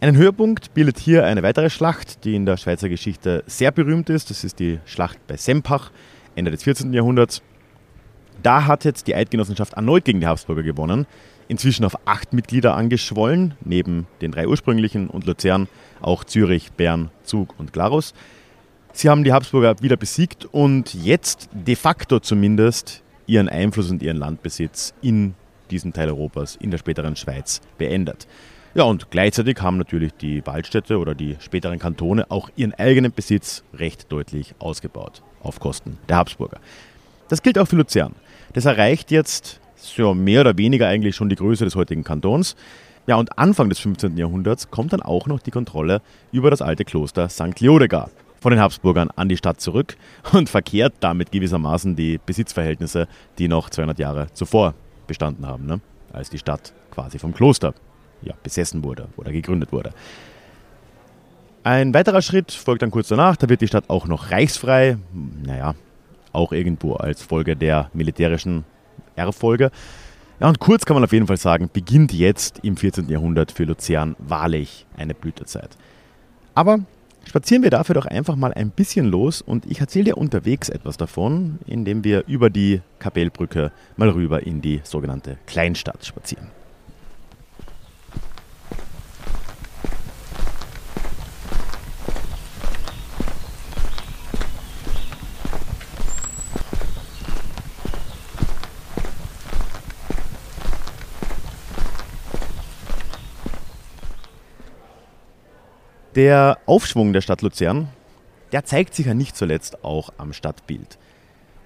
Einen 0.01 0.17
Höhepunkt 0.17 0.75
bildet 0.75 0.99
hier 0.99 1.25
eine 1.25 1.41
weitere 1.41 1.71
Schlacht, 1.71 2.23
die 2.25 2.35
in 2.35 2.45
der 2.45 2.57
Schweizer 2.57 2.89
Geschichte 2.89 3.43
sehr 3.47 3.71
berühmt 3.71 4.09
ist. 4.11 4.29
Das 4.29 4.43
ist 4.43 4.59
die 4.59 4.79
Schlacht 4.85 5.17
bei 5.27 5.35
Sempach, 5.35 5.89
Ende 6.35 6.51
des 6.51 6.63
14. 6.63 6.93
Jahrhunderts. 6.93 7.41
Da 8.41 8.65
hat 8.65 8.85
jetzt 8.85 9.07
die 9.07 9.15
Eidgenossenschaft 9.15 9.73
erneut 9.73 10.05
gegen 10.05 10.21
die 10.21 10.27
Habsburger 10.27 10.63
gewonnen 10.63 11.05
inzwischen 11.49 11.83
auf 11.83 12.07
acht 12.07 12.31
Mitglieder 12.31 12.75
angeschwollen, 12.75 13.55
neben 13.65 14.07
den 14.21 14.31
drei 14.31 14.47
ursprünglichen 14.47 15.09
und 15.09 15.25
Luzern 15.25 15.67
auch 15.99 16.23
Zürich, 16.23 16.71
Bern, 16.71 17.11
Zug 17.23 17.55
und 17.57 17.73
Glarus. 17.73 18.13
Sie 18.93 19.09
haben 19.09 19.25
die 19.25 19.33
Habsburger 19.33 19.81
wieder 19.81 19.97
besiegt 19.97 20.45
und 20.45 20.93
jetzt 20.93 21.49
de 21.51 21.75
facto 21.75 22.19
zumindest 22.19 23.03
ihren 23.27 23.49
Einfluss 23.49 23.91
und 23.91 24.01
ihren 24.01 24.17
Landbesitz 24.17 24.93
in 25.01 25.35
diesem 25.69 25.91
Teil 25.91 26.09
Europas, 26.09 26.55
in 26.55 26.71
der 26.71 26.77
späteren 26.77 27.15
Schweiz, 27.15 27.61
beendet. 27.77 28.27
Ja, 28.75 28.83
und 28.83 29.09
gleichzeitig 29.09 29.61
haben 29.61 29.77
natürlich 29.77 30.13
die 30.13 30.45
Waldstädte 30.45 30.99
oder 30.99 31.15
die 31.15 31.37
späteren 31.39 31.79
Kantone 31.79 32.29
auch 32.29 32.49
ihren 32.55 32.73
eigenen 32.75 33.11
Besitz 33.11 33.63
recht 33.73 34.11
deutlich 34.11 34.53
ausgebaut, 34.59 35.23
auf 35.41 35.59
Kosten 35.59 35.97
der 36.07 36.17
Habsburger. 36.17 36.59
Das 37.27 37.41
gilt 37.41 37.57
auch 37.57 37.67
für 37.67 37.75
Luzern. 37.75 38.15
Das 38.53 38.65
erreicht 38.65 39.11
jetzt 39.11 39.59
so 39.81 40.13
mehr 40.13 40.41
oder 40.41 40.57
weniger 40.57 40.87
eigentlich 40.87 41.15
schon 41.15 41.29
die 41.29 41.35
Größe 41.35 41.65
des 41.65 41.75
heutigen 41.75 42.03
Kantons. 42.03 42.55
Ja, 43.07 43.15
und 43.15 43.37
Anfang 43.39 43.69
des 43.69 43.79
15. 43.79 44.17
Jahrhunderts 44.17 44.69
kommt 44.69 44.93
dann 44.93 45.01
auch 45.01 45.27
noch 45.27 45.39
die 45.39 45.51
Kontrolle 45.51 46.01
über 46.31 46.51
das 46.51 46.61
alte 46.61 46.85
Kloster 46.85 47.29
St. 47.29 47.59
Leodegar 47.59 48.11
von 48.39 48.51
den 48.51 48.61
Habsburgern 48.61 49.09
an 49.15 49.29
die 49.29 49.37
Stadt 49.37 49.59
zurück 49.59 49.97
und 50.33 50.49
verkehrt 50.49 50.93
damit 50.99 51.31
gewissermaßen 51.31 51.95
die 51.95 52.19
Besitzverhältnisse, 52.23 53.07
die 53.37 53.47
noch 53.47 53.69
200 53.69 53.99
Jahre 53.99 54.27
zuvor 54.33 54.75
bestanden 55.07 55.47
haben, 55.47 55.65
ne? 55.65 55.81
als 56.13 56.29
die 56.29 56.37
Stadt 56.37 56.73
quasi 56.91 57.19
vom 57.19 57.33
Kloster 57.33 57.73
ja, 58.21 58.33
besessen 58.43 58.83
wurde 58.83 59.07
oder 59.17 59.31
gegründet 59.31 59.71
wurde. 59.71 59.91
Ein 61.63 61.93
weiterer 61.93 62.21
Schritt 62.21 62.51
folgt 62.51 62.81
dann 62.81 62.91
kurz 62.91 63.09
danach, 63.09 63.35
da 63.35 63.49
wird 63.49 63.61
die 63.61 63.67
Stadt 63.67 63.89
auch 63.89 64.07
noch 64.07 64.31
reichsfrei, 64.31 64.97
naja, 65.43 65.75
auch 66.31 66.51
irgendwo 66.51 66.93
als 66.93 67.21
Folge 67.21 67.55
der 67.55 67.89
militärischen 67.93 68.63
Erfolge. 69.27 69.71
Ja, 70.39 70.47
und 70.47 70.59
kurz 70.59 70.85
kann 70.85 70.95
man 70.95 71.03
auf 71.03 71.11
jeden 71.11 71.27
Fall 71.27 71.37
sagen, 71.37 71.69
beginnt 71.71 72.13
jetzt 72.13 72.59
im 72.63 72.77
14. 72.77 73.09
Jahrhundert 73.09 73.51
für 73.51 73.65
Luzern 73.65 74.15
wahrlich 74.19 74.85
eine 74.95 75.13
Blütezeit. 75.13 75.77
Aber 76.55 76.79
spazieren 77.25 77.63
wir 77.63 77.69
dafür 77.69 77.95
doch 77.95 78.05
einfach 78.05 78.35
mal 78.35 78.53
ein 78.53 78.71
bisschen 78.71 79.05
los 79.05 79.41
und 79.41 79.65
ich 79.65 79.81
erzähle 79.81 80.05
dir 80.05 80.17
unterwegs 80.17 80.69
etwas 80.69 80.97
davon, 80.97 81.59
indem 81.65 82.03
wir 82.03 82.23
über 82.27 82.49
die 82.49 82.81
Kapellbrücke 82.99 83.71
mal 83.97 84.09
rüber 84.09 84.45
in 84.45 84.61
die 84.61 84.81
sogenannte 84.83 85.37
Kleinstadt 85.45 86.05
spazieren. 86.05 86.58
Der 106.19 106.57
Aufschwung 106.65 107.13
der 107.13 107.21
Stadt 107.21 107.41
Luzern, 107.43 107.87
der 108.51 108.65
zeigt 108.65 108.93
sich 108.93 109.05
ja 109.05 109.13
nicht 109.13 109.37
zuletzt 109.37 109.85
auch 109.85 110.09
am 110.17 110.33
Stadtbild. 110.33 110.97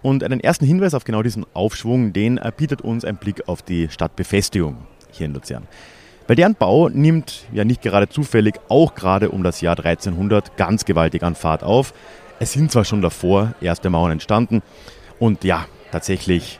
Und 0.03 0.23
einen 0.23 0.39
ersten 0.39 0.67
Hinweis 0.67 0.93
auf 0.93 1.05
genau 1.05 1.23
diesen 1.23 1.43
Aufschwung, 1.55 2.13
den 2.13 2.39
bietet 2.55 2.83
uns 2.83 3.03
ein 3.03 3.15
Blick 3.15 3.47
auf 3.47 3.63
die 3.63 3.89
Stadtbefestigung 3.89 4.77
hier 5.09 5.25
in 5.25 5.33
Luzern. 5.33 5.67
Weil 6.27 6.35
deren 6.35 6.53
Bau 6.53 6.87
nimmt 6.87 7.47
ja 7.51 7.65
nicht 7.65 7.81
gerade 7.81 8.09
zufällig 8.09 8.59
auch 8.69 8.93
gerade 8.93 9.31
um 9.31 9.41
das 9.41 9.59
Jahr 9.61 9.75
1300 9.75 10.55
ganz 10.55 10.85
gewaltig 10.85 11.23
an 11.23 11.33
Fahrt 11.33 11.63
auf. 11.63 11.91
Es 12.39 12.51
sind 12.51 12.71
zwar 12.71 12.85
schon 12.85 13.01
davor 13.01 13.55
erste 13.59 13.89
Mauern 13.89 14.11
entstanden 14.11 14.61
und 15.17 15.43
ja, 15.43 15.65
tatsächlich 15.91 16.59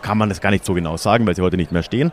kann 0.00 0.16
man 0.16 0.30
das 0.30 0.40
gar 0.40 0.50
nicht 0.50 0.64
so 0.64 0.72
genau 0.72 0.96
sagen, 0.96 1.26
weil 1.26 1.36
sie 1.36 1.42
heute 1.42 1.58
nicht 1.58 1.72
mehr 1.72 1.82
stehen. 1.82 2.10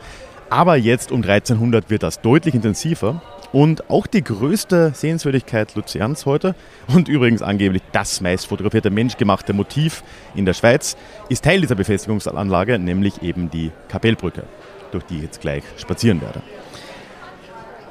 Aber 0.50 0.76
jetzt 0.76 1.14
um 1.14 1.22
1300 1.22 1.90
wird 1.90 2.04
das 2.04 2.20
deutlich 2.20 2.54
intensiver 2.54 3.22
und 3.54 3.90
auch 3.90 4.08
die 4.08 4.24
größte 4.24 4.92
Sehenswürdigkeit 4.94 5.76
Luzerns 5.76 6.26
heute 6.26 6.56
und 6.94 7.08
übrigens 7.08 7.42
angeblich 7.42 7.84
das 7.94 8.20
meist 8.20 8.48
fotografierte 8.48 8.90
menschgemachte 8.90 9.54
Motiv 9.54 10.04
in 10.36 10.46
der 10.46 10.54
Schweiz 10.54 10.98
ist 11.30 11.46
Teil 11.46 11.62
dieser 11.62 11.76
Befestigungsanlage, 11.76 12.78
nämlich 12.80 13.22
eben 13.22 13.50
die 13.50 13.72
Kapellbrücke, 13.88 14.44
durch 14.92 15.06
die 15.06 15.18
ich 15.18 15.24
jetzt 15.24 15.40
gleich 15.40 15.64
spazieren 15.78 16.20
werde. 16.20 16.42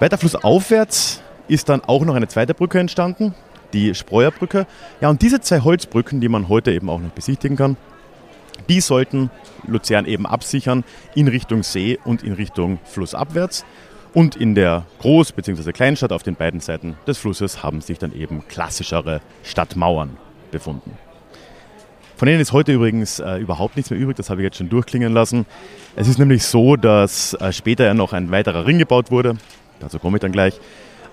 Weiter 0.00 0.18
flussaufwärts 0.18 1.22
ist 1.46 1.68
dann 1.68 1.82
auch 1.84 2.04
noch 2.04 2.16
eine 2.16 2.28
zweite 2.28 2.54
Brücke 2.54 2.80
entstanden, 2.80 3.34
die 3.72 3.94
Spreuerbrücke. 3.94 4.66
Ja, 5.00 5.10
und 5.10 5.22
diese 5.22 5.40
zwei 5.40 5.60
Holzbrücken, 5.60 6.20
die 6.20 6.28
man 6.28 6.48
heute 6.48 6.72
eben 6.72 6.90
auch 6.90 6.98
noch 6.98 7.10
besichtigen 7.10 7.56
kann, 7.56 7.76
die 8.68 8.80
sollten 8.80 9.30
Luzern 9.66 10.06
eben 10.06 10.26
absichern 10.26 10.84
in 11.14 11.28
Richtung 11.28 11.62
See 11.62 11.98
und 12.04 12.22
in 12.22 12.32
Richtung 12.32 12.78
Flussabwärts. 12.84 13.64
Und 14.14 14.36
in 14.36 14.54
der 14.54 14.84
Groß- 15.00 15.34
bzw. 15.34 15.72
Kleinstadt 15.72 16.12
auf 16.12 16.22
den 16.22 16.34
beiden 16.34 16.60
Seiten 16.60 16.96
des 17.06 17.18
Flusses 17.18 17.62
haben 17.62 17.80
sich 17.80 17.98
dann 17.98 18.14
eben 18.14 18.46
klassischere 18.46 19.20
Stadtmauern 19.42 20.16
befunden. 20.50 20.98
Von 22.16 22.26
denen 22.26 22.40
ist 22.40 22.52
heute 22.52 22.72
übrigens 22.72 23.18
äh, 23.18 23.38
überhaupt 23.38 23.74
nichts 23.76 23.90
mehr 23.90 23.98
übrig, 23.98 24.16
das 24.16 24.30
habe 24.30 24.42
ich 24.42 24.44
jetzt 24.44 24.58
schon 24.58 24.68
durchklingen 24.68 25.12
lassen. 25.12 25.46
Es 25.96 26.06
ist 26.06 26.18
nämlich 26.18 26.44
so, 26.44 26.76
dass 26.76 27.34
äh, 27.34 27.52
später 27.52 27.84
ja 27.84 27.94
noch 27.94 28.12
ein 28.12 28.30
weiterer 28.30 28.66
Ring 28.66 28.78
gebaut 28.78 29.10
wurde, 29.10 29.36
dazu 29.80 29.98
komme 29.98 30.18
ich 30.18 30.20
dann 30.20 30.30
gleich. 30.30 30.60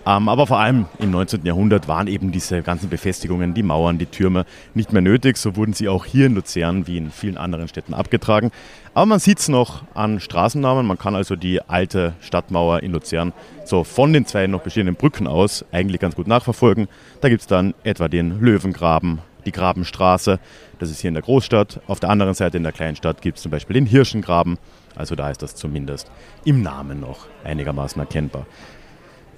Ähm, 0.06 0.30
aber 0.30 0.48
vor 0.48 0.60
allem 0.60 0.86
im 1.00 1.12
19. 1.12 1.46
Jahrhundert 1.46 1.88
waren 1.88 2.08
eben 2.08 2.32
diese 2.32 2.62
ganzen 2.62 2.90
Befestigungen, 2.90 3.54
die 3.54 3.64
Mauern, 3.64 3.98
die 3.98 4.06
Türme 4.06 4.46
nicht 4.74 4.94
mehr 4.94 5.02
nötig. 5.02 5.38
So 5.38 5.56
wurden 5.56 5.74
sie 5.74 5.90
auch 5.90 6.06
hier 6.06 6.28
in 6.28 6.36
Luzern 6.36 6.88
wie 6.88 6.98
in 6.98 7.12
vielen 7.12 7.38
anderen 7.38 7.68
Städten 7.68 7.94
abgetragen. 7.94 8.52
Aber 8.94 9.06
man 9.06 9.20
sieht 9.20 9.40
es 9.40 9.50
noch 9.50 9.84
an 9.94 10.20
Straßennamen. 10.20 10.86
Man 10.86 10.98
kann 10.98 11.16
also 11.16 11.36
die 11.36 11.62
alte 11.62 12.14
Stadtmauer 12.22 12.82
in 12.82 12.92
Luzern 12.92 13.34
so 13.66 13.84
von 13.84 14.14
den 14.14 14.26
zwei 14.26 14.48
noch 14.48 14.62
bestehenden 14.62 14.96
Brücken 14.96 15.28
aus 15.28 15.66
eigentlich 15.72 16.00
ganz 16.00 16.16
gut 16.16 16.28
nachverfolgen. 16.28 16.88
Da 17.22 17.30
gibt 17.30 17.42
es 17.42 17.48
dann 17.48 17.74
etwa 17.84 18.08
den 18.08 18.40
Löwengraben, 18.40 19.20
die 19.46 19.52
Grabenstraße. 19.52 20.40
Das 20.80 20.90
ist 20.90 21.02
hier 21.02 21.10
in 21.10 21.14
der 21.14 21.24
Großstadt. 21.24 21.82
Auf 21.88 22.00
der 22.00 22.10
anderen 22.10 22.34
Seite 22.34 22.58
in 22.58 22.64
der 22.64 22.72
Kleinstadt 22.72 23.22
gibt 23.22 23.38
es 23.38 23.44
zum 23.44 23.52
Beispiel 23.52 23.74
den 23.74 23.86
Hirschengraben. 23.86 24.58
Also 24.96 25.16
da 25.16 25.30
ist 25.30 25.42
das 25.42 25.56
zumindest 25.56 26.10
im 26.46 26.62
Namen 26.62 27.00
noch 27.00 27.28
einigermaßen 27.44 28.00
erkennbar. 28.02 28.46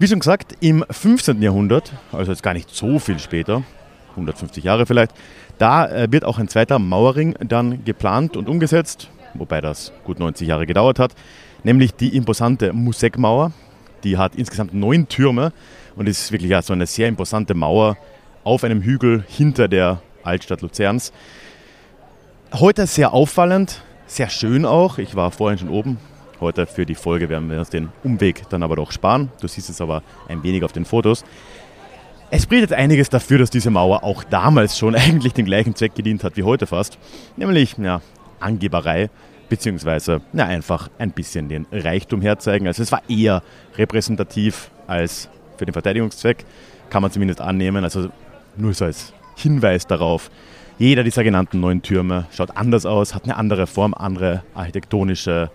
Wie 0.01 0.07
schon 0.07 0.17
gesagt, 0.17 0.55
im 0.61 0.83
15. 0.89 1.43
Jahrhundert, 1.43 1.93
also 2.11 2.31
jetzt 2.31 2.41
gar 2.41 2.55
nicht 2.55 2.71
so 2.71 2.97
viel 2.97 3.19
später, 3.19 3.61
150 4.09 4.63
Jahre 4.63 4.87
vielleicht, 4.87 5.11
da 5.59 5.87
äh, 5.87 6.11
wird 6.11 6.25
auch 6.25 6.39
ein 6.39 6.47
zweiter 6.47 6.79
Mauerring 6.79 7.35
dann 7.47 7.85
geplant 7.85 8.35
und 8.35 8.49
umgesetzt, 8.49 9.11
wobei 9.35 9.61
das 9.61 9.93
gut 10.03 10.17
90 10.17 10.47
Jahre 10.47 10.65
gedauert 10.65 10.97
hat, 10.97 11.13
nämlich 11.63 11.93
die 11.93 12.17
imposante 12.17 12.73
Musekmauer. 12.73 13.51
Die 14.03 14.17
hat 14.17 14.33
insgesamt 14.35 14.73
neun 14.73 15.07
Türme 15.07 15.53
und 15.95 16.09
ist 16.09 16.31
wirklich 16.31 16.51
so 16.65 16.73
eine 16.73 16.87
sehr 16.87 17.07
imposante 17.07 17.53
Mauer 17.53 17.95
auf 18.43 18.63
einem 18.63 18.81
Hügel 18.81 19.23
hinter 19.27 19.67
der 19.67 20.01
Altstadt 20.23 20.61
Luzerns. 20.61 21.13
Heute 22.55 22.87
sehr 22.87 23.13
auffallend, 23.13 23.83
sehr 24.07 24.29
schön 24.29 24.65
auch. 24.65 24.97
Ich 24.97 25.15
war 25.15 25.29
vorhin 25.29 25.59
schon 25.59 25.69
oben, 25.69 25.99
Heute 26.41 26.65
für 26.65 26.87
die 26.87 26.95
Folge 26.95 27.29
werden 27.29 27.51
wir 27.51 27.59
uns 27.59 27.69
den 27.69 27.89
Umweg 28.03 28.49
dann 28.49 28.63
aber 28.63 28.75
doch 28.75 28.91
sparen. 28.91 29.29
Du 29.39 29.47
siehst 29.47 29.69
es 29.69 29.79
aber 29.79 30.01
ein 30.27 30.41
wenig 30.41 30.63
auf 30.63 30.71
den 30.71 30.85
Fotos. 30.85 31.23
Es 32.31 32.43
spricht 32.43 32.73
einiges 32.73 33.09
dafür, 33.09 33.37
dass 33.37 33.51
diese 33.51 33.69
Mauer 33.69 34.03
auch 34.03 34.23
damals 34.23 34.75
schon 34.75 34.95
eigentlich 34.95 35.33
den 35.33 35.45
gleichen 35.45 35.75
Zweck 35.75 35.93
gedient 35.93 36.23
hat 36.23 36.37
wie 36.37 36.43
heute 36.43 36.65
fast, 36.65 36.97
nämlich 37.37 37.77
ja, 37.77 38.01
Angeberei 38.39 39.11
beziehungsweise 39.49 40.21
ja, 40.33 40.45
einfach 40.45 40.89
ein 40.97 41.11
bisschen 41.11 41.47
den 41.47 41.67
Reichtum 41.71 42.21
herzeigen. 42.23 42.65
Also 42.65 42.81
es 42.81 42.91
war 42.91 43.03
eher 43.07 43.43
repräsentativ 43.77 44.71
als 44.87 45.29
für 45.57 45.65
den 45.65 45.73
Verteidigungszweck, 45.73 46.43
kann 46.89 47.03
man 47.03 47.11
zumindest 47.11 47.39
annehmen. 47.39 47.83
Also 47.83 48.09
nur 48.57 48.73
so 48.73 48.85
als 48.85 49.13
Hinweis 49.35 49.85
darauf, 49.85 50.31
jeder 50.79 51.03
dieser 51.03 51.23
genannten 51.23 51.59
neuen 51.59 51.83
Türme 51.83 52.25
schaut 52.31 52.57
anders 52.57 52.87
aus, 52.87 53.13
hat 53.13 53.25
eine 53.25 53.37
andere 53.37 53.67
Form, 53.67 53.93
andere 53.93 54.43
architektonische 54.55 55.51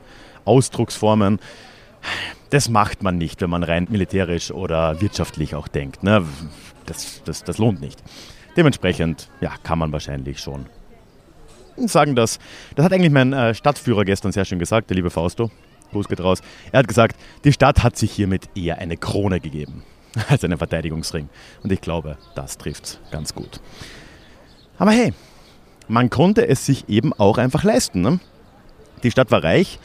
Ausdrucksformen. 0.46 1.38
Das 2.50 2.68
macht 2.68 3.02
man 3.02 3.18
nicht, 3.18 3.40
wenn 3.42 3.50
man 3.50 3.62
rein 3.62 3.86
militärisch 3.90 4.50
oder 4.50 5.00
wirtschaftlich 5.00 5.54
auch 5.54 5.68
denkt. 5.68 6.02
Ne? 6.02 6.24
Das, 6.86 7.22
das, 7.24 7.44
das 7.44 7.58
lohnt 7.58 7.80
nicht. 7.80 8.02
Dementsprechend 8.56 9.28
ja, 9.40 9.52
kann 9.62 9.78
man 9.78 9.92
wahrscheinlich 9.92 10.38
schon 10.40 10.66
sagen, 11.84 12.16
dass 12.16 12.38
das 12.74 12.84
hat 12.84 12.92
eigentlich 12.92 13.12
mein 13.12 13.32
äh, 13.32 13.54
Stadtführer 13.54 14.04
gestern 14.04 14.32
sehr 14.32 14.44
schön 14.44 14.58
gesagt, 14.58 14.88
der 14.88 14.94
liebe 14.94 15.10
Fausto. 15.10 15.50
Gruß 15.92 16.08
geht 16.08 16.20
raus. 16.20 16.40
Er 16.72 16.80
hat 16.80 16.88
gesagt, 16.88 17.16
die 17.44 17.52
Stadt 17.52 17.82
hat 17.82 17.96
sich 17.96 18.12
hiermit 18.12 18.48
eher 18.54 18.78
eine 18.78 18.96
Krone 18.96 19.40
gegeben 19.40 19.82
als 20.28 20.44
einen 20.44 20.58
Verteidigungsring. 20.58 21.28
Und 21.62 21.72
ich 21.72 21.80
glaube, 21.80 22.16
das 22.34 22.58
trifft 22.58 23.00
ganz 23.10 23.34
gut. 23.34 23.60
Aber 24.78 24.90
hey, 24.90 25.12
man 25.88 26.10
konnte 26.10 26.46
es 26.48 26.66
sich 26.66 26.88
eben 26.88 27.12
auch 27.12 27.38
einfach 27.38 27.62
leisten. 27.62 28.00
Ne? 28.00 28.20
Die 29.02 29.10
Stadt 29.10 29.30
war 29.30 29.44
reich, 29.44 29.78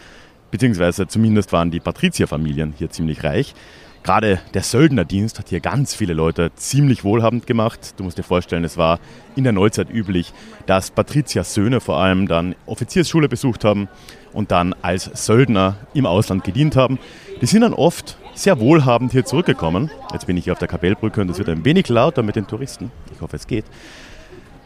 beziehungsweise 0.51 1.08
zumindest 1.08 1.51
waren 1.51 1.72
die 1.72 1.79
Patrizierfamilien 1.79 2.74
hier 2.77 2.89
ziemlich 2.89 3.24
reich. 3.24 3.55
Gerade 4.03 4.39
der 4.55 4.63
Söldnerdienst 4.63 5.38
hat 5.38 5.50
hier 5.50 5.60
ganz 5.60 5.93
viele 5.93 6.13
Leute 6.13 6.51
ziemlich 6.55 7.03
wohlhabend 7.03 7.46
gemacht. 7.46 7.93
Du 7.98 8.03
musst 8.03 8.17
dir 8.17 8.24
vorstellen, 8.24 8.63
es 8.63 8.75
war 8.75 9.00
in 9.36 9.43
der 9.43 9.53
Neuzeit 9.53 9.91
üblich, 9.91 10.34
dass 10.65 10.89
Patriziers 10.89 11.53
Söhne 11.53 11.81
vor 11.81 11.98
allem 11.98 12.27
dann 12.27 12.55
Offiziersschule 12.65 13.29
besucht 13.29 13.63
haben 13.63 13.89
und 14.34 14.50
dann 14.50 14.74
als 14.81 15.03
Söldner 15.25 15.77
im 15.93 16.08
Ausland 16.08 16.43
gedient 16.43 16.75
haben. 16.75 16.98
Die 17.41 17.46
sind 17.46 17.62
dann 17.62 17.74
oft 17.74 18.17
sehr 18.34 18.60
wohlhabend 18.60 19.12
hier 19.12 19.25
zurückgekommen. 19.25 19.91
Jetzt 20.12 20.25
bin 20.25 20.36
ich 20.36 20.46
hier 20.46 20.53
auf 20.53 20.60
der 20.60 20.67
Kapellbrücke 20.67 21.22
und 21.22 21.29
es 21.29 21.38
wird 21.38 21.50
ein 21.50 21.63
wenig 21.63 21.88
lauter 21.88 22.24
mit 22.24 22.36
den 22.36 22.48
Touristen. 22.48 22.91
Ich 23.13 23.22
hoffe, 23.22 23.36
es 23.36 23.46
geht. 23.46 23.65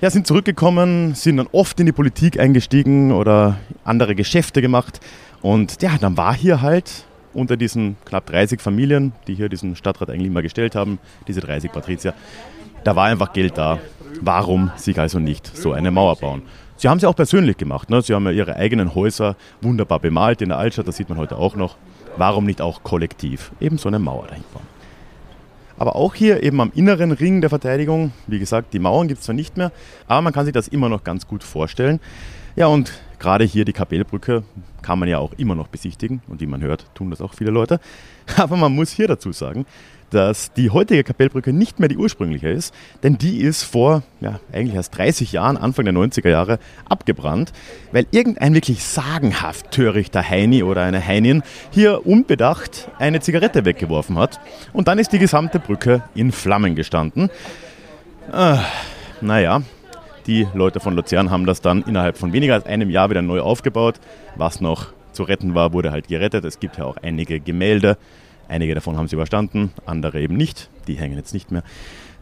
Ja, 0.02 0.10
sind 0.10 0.28
zurückgekommen, 0.28 1.16
sind 1.16 1.38
dann 1.38 1.48
oft 1.52 1.80
in 1.80 1.86
die 1.86 1.92
Politik 1.92 2.40
eingestiegen 2.40 3.12
oder 3.12 3.58
andere 3.84 4.14
Geschäfte 4.16 4.62
gemacht. 4.62 5.00
Und 5.46 5.80
ja, 5.84 6.00
dann 6.02 6.18
war 6.18 6.34
hier 6.34 6.64
halt 6.64 7.06
unter 7.36 7.56
diesen 7.56 7.98
knapp 8.04 8.26
30 8.26 8.60
Familien, 8.60 9.12
die 9.28 9.36
hier 9.36 9.48
diesen 9.48 9.76
Stadtrat 9.76 10.10
eigentlich 10.10 10.26
immer 10.26 10.42
gestellt 10.42 10.74
haben, 10.74 10.98
diese 11.28 11.40
30 11.40 11.72
Patrizier, 11.72 12.16
da 12.84 12.96
war 12.96 13.06
einfach 13.06 13.32
Geld 13.32 13.56
da. 13.56 13.78
Warum 14.22 14.72
sich 14.76 15.00
also 15.00 15.20
nicht 15.20 15.56
so 15.56 15.72
eine 15.72 15.92
Mauer 15.92 16.16
bauen? 16.16 16.42
Sie 16.78 16.88
haben 16.88 17.00
sie 17.00 17.06
auch 17.06 17.16
persönlich 17.16 17.58
gemacht. 17.58 17.92
Ne? 17.92 18.02
Sie 18.02 18.16
haben 18.16 18.26
ja 18.26 18.32
ihre 18.32 18.56
eigenen 18.56 18.96
Häuser 18.96 19.36
wunderbar 19.62 20.00
bemalt 20.00 20.42
in 20.42 20.50
der 20.50 20.58
Altstadt, 20.58 20.88
das 20.88 20.98
sieht 20.98 21.10
man 21.10 21.20
heute 21.20 21.38
auch 21.38 21.56
noch. 21.56 21.78
Warum 22.18 22.46
nicht 22.46 22.60
auch 22.60 22.82
kollektiv 22.82 23.52
eben 23.60 23.78
so 23.78 23.88
eine 23.88 24.00
Mauer 24.00 24.26
dahin 24.26 24.46
bauen? 24.52 24.66
Aber 25.78 25.96
auch 25.96 26.16
hier 26.16 26.42
eben 26.42 26.60
am 26.60 26.72
inneren 26.74 27.12
Ring 27.12 27.42
der 27.42 27.52
Verteidigung, 27.52 28.14
wie 28.26 28.40
gesagt, 28.40 28.74
die 28.74 28.80
Mauern 28.80 29.08
gibt 29.08 29.20
es 29.20 29.28
zwar 29.28 29.36
nicht 29.36 29.58
mehr, 29.58 29.72
aber 30.08 30.24
man 30.24 30.34
kann 30.34 30.46
sich 30.46 30.56
das 30.56 30.68
immer 30.68 30.90
noch 30.90 31.04
ganz 31.04 31.28
gut 31.28 31.44
vorstellen. 31.44 32.00
Ja, 32.56 32.66
und 32.66 32.92
gerade 33.20 33.44
hier 33.44 33.66
die 33.66 33.74
Kapellbrücke 33.74 34.44
kann 34.82 35.00
man 35.00 35.10
ja 35.10 35.18
auch 35.18 35.34
immer 35.38 35.56
noch 35.56 35.68
besichtigen 35.68 36.22
und 36.28 36.42
wie 36.42 36.46
man 36.46 36.62
hört, 36.62 36.86
tun 36.94 37.10
das 37.10 37.22
auch 37.22 37.34
viele 37.34 37.52
Leute. 37.52 37.80
Aber 38.38 38.56
man 38.56 38.74
muss 38.74 38.92
hier 38.92 39.08
dazu 39.08 39.32
sagen, 39.32 39.66
dass 40.12 40.54
die 40.54 40.70
heutige 40.70 41.04
Kapellbrücke 41.04 41.52
nicht 41.52 41.80
mehr 41.80 41.90
die 41.90 41.98
ursprüngliche 41.98 42.50
ist, 42.50 42.74
denn 43.04 43.18
die 43.18 43.42
ist 43.42 43.64
vor 43.64 44.04
ja, 44.22 44.40
eigentlich 44.54 44.76
erst 44.76 44.96
30 44.98 45.32
Jahren, 45.32 45.58
Anfang 45.58 45.86
der 45.86 45.94
90er 45.94 46.30
Jahre, 46.30 46.60
abgebrannt, 46.88 47.52
weil 47.92 48.06
irgendein 48.12 48.54
wirklich 48.54 48.84
sagenhaft 48.84 49.72
törichter 49.72 50.28
Heini 50.28 50.64
oder 50.64 50.84
eine 50.84 51.06
Heinin 51.06 51.44
hier 51.72 52.06
unbedacht 52.06 52.90
eine 53.00 53.20
Zigarette 53.20 53.66
weggeworfen 53.66 54.18
hat 54.18 54.40
und 54.72 54.88
dann 54.88 55.00
ist 55.00 55.12
die 55.12 55.20
gesamte 55.20 55.60
Brücke 55.60 56.04
in 56.14 56.32
Flammen 56.32 56.76
gestanden. 56.76 57.30
Äh, 58.32 58.58
naja, 59.22 59.64
die 60.28 60.48
Leute 60.54 60.80
von 60.80 60.96
Luzern 60.96 61.30
haben 61.30 61.46
das 61.46 61.62
dann 61.62 61.84
innerhalb 61.84 62.18
von 62.18 62.34
weniger 62.34 62.56
als 62.56 62.66
einem 62.66 62.90
Jahr 62.90 63.10
wieder 63.10 63.22
neu 63.22 63.42
aufgebaut. 63.42 63.96
Was 64.36 64.62
noch 64.62 64.88
zu 65.12 65.24
retten 65.24 65.56
war, 65.56 65.74
wurde 65.74 65.92
halt 65.92 66.08
gerettet. 66.08 66.46
Es 66.46 66.60
gibt 66.60 66.78
ja 66.78 66.86
auch 66.86 66.98
einige 66.98 67.40
Gemälde 67.40 67.98
Einige 68.48 68.76
davon 68.76 68.98
haben 68.98 69.08
sie 69.08 69.16
überstanden, 69.16 69.72
andere 69.86 70.22
eben 70.22 70.38
nicht. 70.38 70.70
Die 70.88 70.96
hängen 70.96 71.18
jetzt 71.18 71.34
nicht 71.34 71.52
mehr. 71.52 71.64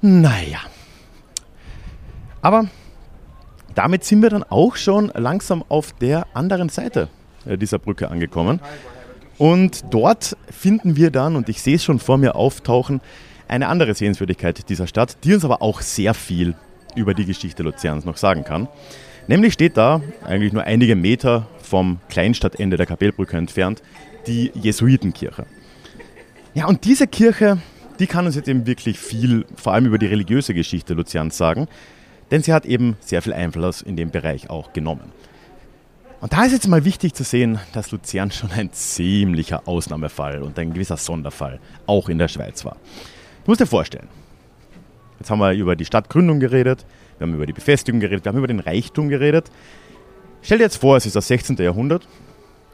Naja. 0.01 0.59
Aber 2.41 2.67
damit 3.75 4.03
sind 4.03 4.21
wir 4.21 4.29
dann 4.29 4.43
auch 4.43 4.75
schon 4.75 5.11
langsam 5.15 5.63
auf 5.67 5.93
der 5.93 6.27
anderen 6.33 6.69
Seite 6.69 7.09
äh, 7.45 7.57
dieser 7.57 7.79
Brücke 7.79 8.09
angekommen. 8.09 8.59
Und 9.37 9.83
dort 9.89 10.37
finden 10.49 10.95
wir 10.95 11.11
dann, 11.11 11.35
und 11.35 11.49
ich 11.49 11.61
sehe 11.61 11.75
es 11.75 11.83
schon 11.83 11.99
vor 11.99 12.17
mir 12.17 12.35
auftauchen, 12.35 13.01
eine 13.47 13.67
andere 13.67 13.93
Sehenswürdigkeit 13.93 14.69
dieser 14.69 14.87
Stadt, 14.87 15.17
die 15.23 15.33
uns 15.33 15.43
aber 15.43 15.61
auch 15.61 15.81
sehr 15.81 16.13
viel 16.13 16.55
über 16.95 17.13
die 17.13 17.25
Geschichte 17.25 17.63
Luzerns 17.63 18.05
noch 18.05 18.17
sagen 18.17 18.43
kann. 18.43 18.67
Nämlich 19.27 19.53
steht 19.53 19.77
da, 19.77 20.01
eigentlich 20.23 20.53
nur 20.53 20.63
einige 20.63 20.95
Meter 20.95 21.47
vom 21.61 21.99
Kleinstadtende 22.09 22.77
der 22.77 22.85
Kapellbrücke 22.85 23.37
entfernt, 23.37 23.81
die 24.27 24.51
Jesuitenkirche. 24.53 25.45
Ja, 26.53 26.67
und 26.67 26.85
diese 26.85 27.07
Kirche, 27.07 27.57
die 27.99 28.07
kann 28.07 28.25
uns 28.25 28.35
jetzt 28.35 28.47
eben 28.47 28.67
wirklich 28.67 28.99
viel, 28.99 29.45
vor 29.55 29.73
allem 29.73 29.85
über 29.85 29.97
die 29.97 30.07
religiöse 30.07 30.53
Geschichte 30.53 30.93
Luzerns 30.93 31.37
sagen, 31.37 31.67
denn 32.31 32.43
sie 32.43 32.53
hat 32.53 32.65
eben 32.65 32.97
sehr 32.99 33.21
viel 33.21 33.33
Einfluss 33.33 33.81
in 33.81 33.95
dem 33.95 34.11
Bereich 34.11 34.49
auch 34.49 34.73
genommen. 34.73 35.11
Und 36.19 36.31
da 36.31 36.45
ist 36.45 36.53
jetzt 36.53 36.67
mal 36.67 36.85
wichtig 36.85 37.13
zu 37.13 37.23
sehen, 37.23 37.59
dass 37.73 37.91
Luzern 37.91 38.31
schon 38.31 38.51
ein 38.51 38.71
ziemlicher 38.71 39.67
Ausnahmefall 39.67 40.41
und 40.41 40.57
ein 40.57 40.73
gewisser 40.73 40.97
Sonderfall 40.97 41.59
auch 41.85 42.07
in 42.07 42.17
der 42.17 42.29
Schweiz 42.29 42.63
war. 42.63 42.77
Du 43.43 43.51
musst 43.51 43.59
dir 43.59 43.65
vorstellen, 43.65 44.07
jetzt 45.23 45.31
haben 45.31 45.39
wir 45.39 45.53
über 45.53 45.75
die 45.75 45.85
Stadtgründung 45.85 46.39
geredet, 46.39 46.85
wir 47.17 47.27
haben 47.27 47.33
über 47.33 47.45
die 47.45 47.53
Befestigung 47.53 47.99
geredet, 47.99 48.25
wir 48.25 48.29
haben 48.29 48.37
über 48.37 48.47
den 48.47 48.59
Reichtum 48.59 49.09
geredet. 49.09 49.49
Stell 50.41 50.57
dir 50.57 50.65
jetzt 50.65 50.77
vor, 50.77 50.97
es 50.97 51.05
ist 51.05 51.15
das 51.15 51.27
16. 51.27 51.55
Jahrhundert 51.57 52.07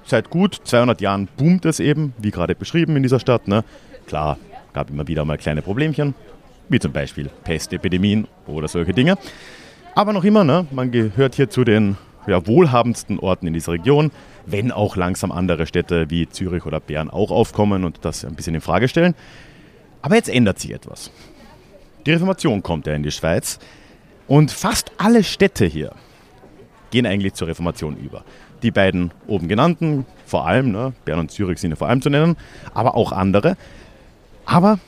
seit 0.09 0.29
gut 0.29 0.59
200 0.63 1.01
Jahren 1.01 1.27
boomt 1.37 1.65
es 1.65 1.79
eben, 1.79 2.13
wie 2.17 2.31
gerade 2.31 2.55
beschrieben 2.55 2.95
in 2.95 3.03
dieser 3.03 3.19
Stadt. 3.19 3.47
Ne? 3.47 3.63
Klar, 4.07 4.37
gab 4.73 4.89
immer 4.89 5.07
wieder 5.07 5.23
mal 5.25 5.37
kleine 5.37 5.61
Problemchen, 5.61 6.15
wie 6.67 6.79
zum 6.79 6.91
Beispiel 6.91 7.29
Pestepidemien 7.43 8.27
oder 8.47 8.67
solche 8.67 8.93
Dinge. 8.93 9.17
Aber 9.95 10.13
noch 10.13 10.23
immer, 10.23 10.43
ne? 10.43 10.65
man 10.71 10.91
gehört 10.91 11.35
hier 11.35 11.49
zu 11.49 11.63
den 11.63 11.97
ja, 12.27 12.45
wohlhabendsten 12.45 13.19
Orten 13.19 13.47
in 13.47 13.53
dieser 13.53 13.73
Region, 13.73 14.11
wenn 14.45 14.71
auch 14.71 14.95
langsam 14.95 15.31
andere 15.31 15.65
Städte 15.65 16.09
wie 16.09 16.27
Zürich 16.27 16.65
oder 16.65 16.79
Bern 16.79 17.09
auch 17.09 17.31
aufkommen 17.31 17.83
und 17.83 17.99
das 18.01 18.25
ein 18.25 18.35
bisschen 18.35 18.55
in 18.55 18.61
Frage 18.61 18.87
stellen. 18.87 19.15
Aber 20.01 20.15
jetzt 20.15 20.29
ändert 20.29 20.59
sich 20.59 20.71
etwas. 20.71 21.11
Die 22.05 22.11
Reformation 22.11 22.63
kommt 22.63 22.87
ja 22.87 22.93
in 22.93 23.03
die 23.03 23.11
Schweiz 23.11 23.59
und 24.27 24.51
fast 24.51 24.91
alle 24.97 25.23
Städte 25.23 25.65
hier 25.65 25.93
gehen 26.91 27.05
eigentlich 27.05 27.33
zur 27.33 27.47
Reformation 27.47 27.97
über. 27.97 28.23
Die 28.63 28.71
beiden 28.71 29.11
oben 29.27 29.47
genannten, 29.47 30.05
vor 30.25 30.47
allem, 30.47 30.71
ne, 30.71 30.93
Bern 31.05 31.19
und 31.19 31.31
Zürich 31.31 31.59
sind 31.59 31.71
ja 31.71 31.75
vor 31.75 31.87
allem 31.87 32.01
zu 32.01 32.09
nennen, 32.09 32.35
aber 32.73 32.95
auch 32.95 33.11
andere. 33.11 33.57
Aber 34.45 34.79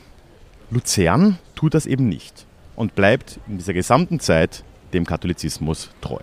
Luzern 0.71 1.37
tut 1.55 1.73
das 1.73 1.85
eben 1.85 2.09
nicht 2.09 2.45
und 2.75 2.95
bleibt 2.95 3.39
in 3.47 3.57
dieser 3.57 3.73
gesamten 3.73 4.19
Zeit 4.19 4.63
dem 4.93 5.05
Katholizismus 5.05 5.91
treu. 6.01 6.19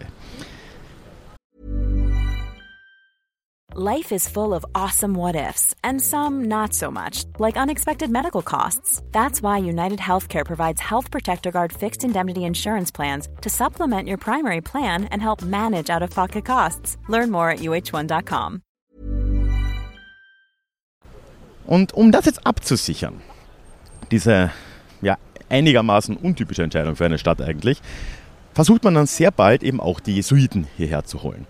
Life 3.80 4.10
is 4.10 4.28
full 4.28 4.54
of 4.54 4.66
awesome 4.74 5.14
what 5.14 5.36
ifs 5.36 5.72
and 5.84 6.02
some 6.02 6.48
not 6.48 6.74
so 6.74 6.90
much, 6.90 7.24
like 7.38 7.56
unexpected 7.56 8.10
medical 8.10 8.42
costs. 8.42 9.00
That's 9.12 9.40
why 9.40 9.58
United 9.58 10.00
Healthcare 10.00 10.44
provides 10.44 10.80
Health 10.80 11.12
Protector 11.12 11.52
Guard 11.52 11.72
fixed 11.72 12.02
indemnity 12.02 12.44
insurance 12.44 12.90
plans 12.90 13.28
to 13.40 13.48
supplement 13.48 14.08
your 14.08 14.18
primary 14.18 14.60
plan 14.60 15.04
and 15.12 15.22
help 15.22 15.42
manage 15.42 15.90
out 15.90 16.02
of 16.02 16.10
pocket 16.10 16.44
costs. 16.44 16.96
Learn 17.08 17.30
more 17.30 17.50
at 17.50 17.60
uh1.com. 17.60 18.62
Und 21.64 21.92
um 21.94 22.10
das 22.10 22.24
jetzt 22.24 22.44
abzusichern, 22.44 23.20
diese 24.10 24.50
ja, 25.02 25.18
einigermaßen 25.50 26.16
untypische 26.16 26.64
Entscheidung 26.64 26.96
für 26.96 27.04
eine 27.04 27.18
Stadt 27.18 27.40
eigentlich, 27.40 27.80
versucht 28.54 28.82
man 28.82 28.94
dann 28.94 29.06
sehr 29.06 29.30
bald 29.30 29.62
eben 29.62 29.78
auch 29.78 30.00
die 30.00 30.16
Jesuiten 30.16 30.66
hierher 30.76 31.04
zu 31.04 31.22
holen. 31.22 31.46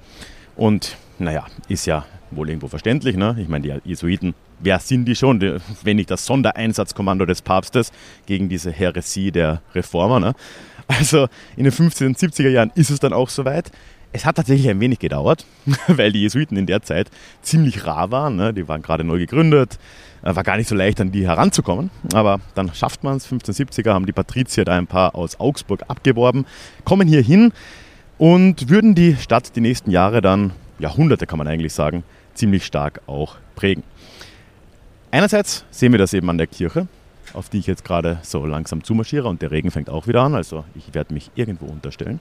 Und 0.59 0.97
naja, 1.21 1.47
ist 1.69 1.87
ja 1.87 2.05
wohl 2.33 2.49
irgendwo 2.49 2.69
verständlich. 2.69 3.17
Ne? 3.17 3.37
Ich 3.41 3.49
meine, 3.49 3.63
die 3.63 3.89
Jesuiten, 3.89 4.35
wer 4.59 4.81
sind 4.81 5.07
die 5.07 5.15
schon, 5.15 5.61
wenn 5.85 5.97
nicht 5.97 6.11
das 6.11 6.27
Sondereinsatzkommando 6.27 7.25
des 7.25 7.41
Papstes 7.43 7.93
gegen 8.27 8.49
diese 8.49 8.73
Häresie 8.73 9.31
der 9.31 9.63
Reformer? 9.75 10.21
Ne? 10.21 10.35
Also 10.89 11.29
in 11.57 11.63
den 11.65 11.73
15 11.73 12.09
und 12.09 12.19
70er 12.19 12.49
Jahren 12.49 12.73
ist 12.75 12.91
es 12.91 12.99
dann 12.99 13.13
auch 13.13 13.29
soweit. 13.29 13.71
Es 14.11 14.25
hat 14.25 14.37
tatsächlich 14.37 14.69
ein 14.69 14.81
wenig 14.81 14.99
gedauert, 14.99 15.47
weil 15.87 16.11
die 16.11 16.23
Jesuiten 16.23 16.57
in 16.57 16.67
der 16.67 16.83
Zeit 16.83 17.09
ziemlich 17.41 17.87
rar 17.87 18.11
waren. 18.11 18.35
Ne? 18.35 18.53
Die 18.53 18.67
waren 18.67 18.83
gerade 18.83 19.05
neu 19.05 19.19
gegründet, 19.19 19.79
äh, 20.23 20.35
war 20.35 20.43
gar 20.43 20.57
nicht 20.57 20.69
so 20.69 20.75
leicht, 20.75 21.01
an 21.01 21.13
die 21.13 21.27
heranzukommen. 21.27 21.91
Aber 22.15 22.41
dann 22.57 22.75
schafft 22.75 23.05
man 23.05 23.19
es. 23.19 23.31
1570er 23.31 23.93
haben 23.93 24.07
die 24.07 24.13
Patrizier 24.13 24.65
da 24.65 24.77
ein 24.77 24.89
paar 24.89 25.15
aus 25.15 25.39
Augsburg 25.39 25.85
abgeworben, 25.87 26.47
kommen 26.85 27.07
hier 27.07 27.23
hin 27.23 27.53
und 28.19 28.69
würden 28.69 28.95
die 28.95 29.17
Stadt 29.17 29.55
die 29.57 29.61
nächsten 29.61 29.91
Jahre 29.91 30.21
dann, 30.21 30.53
Jahrhunderte 30.79 31.27
kann 31.27 31.39
man 31.39 31.49
eigentlich 31.49 31.73
sagen, 31.73 32.03
ziemlich 32.35 32.67
stark 32.67 33.01
auch 33.07 33.37
prägen. 33.57 33.83
Einerseits 35.11 35.65
sehen 35.71 35.93
wir 35.93 35.99
das 35.99 36.13
eben 36.13 36.29
an 36.29 36.39
der 36.39 36.47
Kirche, 36.47 36.87
auf 37.33 37.49
die 37.49 37.59
ich 37.59 37.67
jetzt 37.67 37.85
gerade 37.85 38.19
so 38.23 38.45
langsam 38.45 38.85
zumarschiere 38.85 39.29
und 39.29 39.41
der 39.41 39.51
Regen 39.51 39.71
fängt 39.71 39.89
auch 39.89 40.07
wieder 40.07 40.23
an, 40.23 40.35
also 40.35 40.65
ich 40.75 40.95
werde 40.95 41.15
mich 41.15 41.31
irgendwo 41.35 41.67
unterstellen. 41.67 42.21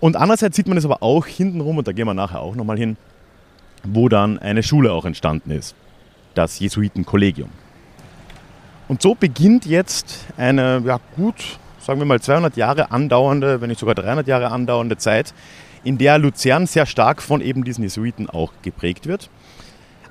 Und 0.00 0.16
andererseits 0.16 0.56
sieht 0.56 0.66
man 0.66 0.76
es 0.76 0.84
aber 0.84 1.02
auch 1.02 1.26
hintenrum, 1.26 1.78
und 1.78 1.88
da 1.88 1.92
gehen 1.92 2.06
wir 2.06 2.14
nachher 2.14 2.40
auch 2.40 2.54
nochmal 2.54 2.76
hin, 2.76 2.96
wo 3.84 4.08
dann 4.08 4.38
eine 4.38 4.62
Schule 4.62 4.92
auch 4.92 5.04
entstanden 5.04 5.50
ist, 5.50 5.74
das 6.34 6.58
Jesuitenkollegium. 6.58 7.50
Und 8.88 9.02
so 9.02 9.14
beginnt 9.14 9.66
jetzt 9.66 10.26
eine 10.36 10.82
ja, 10.84 11.00
gut, 11.16 11.58
sagen 11.86 12.00
wir 12.00 12.06
mal 12.06 12.20
200 12.20 12.56
Jahre 12.56 12.90
andauernde, 12.90 13.60
wenn 13.60 13.68
nicht 13.68 13.78
sogar 13.78 13.94
300 13.94 14.26
Jahre 14.26 14.50
andauernde 14.50 14.96
Zeit, 14.96 15.32
in 15.84 15.98
der 15.98 16.18
Luzern 16.18 16.66
sehr 16.66 16.84
stark 16.84 17.22
von 17.22 17.40
eben 17.40 17.62
diesen 17.62 17.84
Jesuiten 17.84 18.28
auch 18.28 18.52
geprägt 18.62 19.06
wird. 19.06 19.30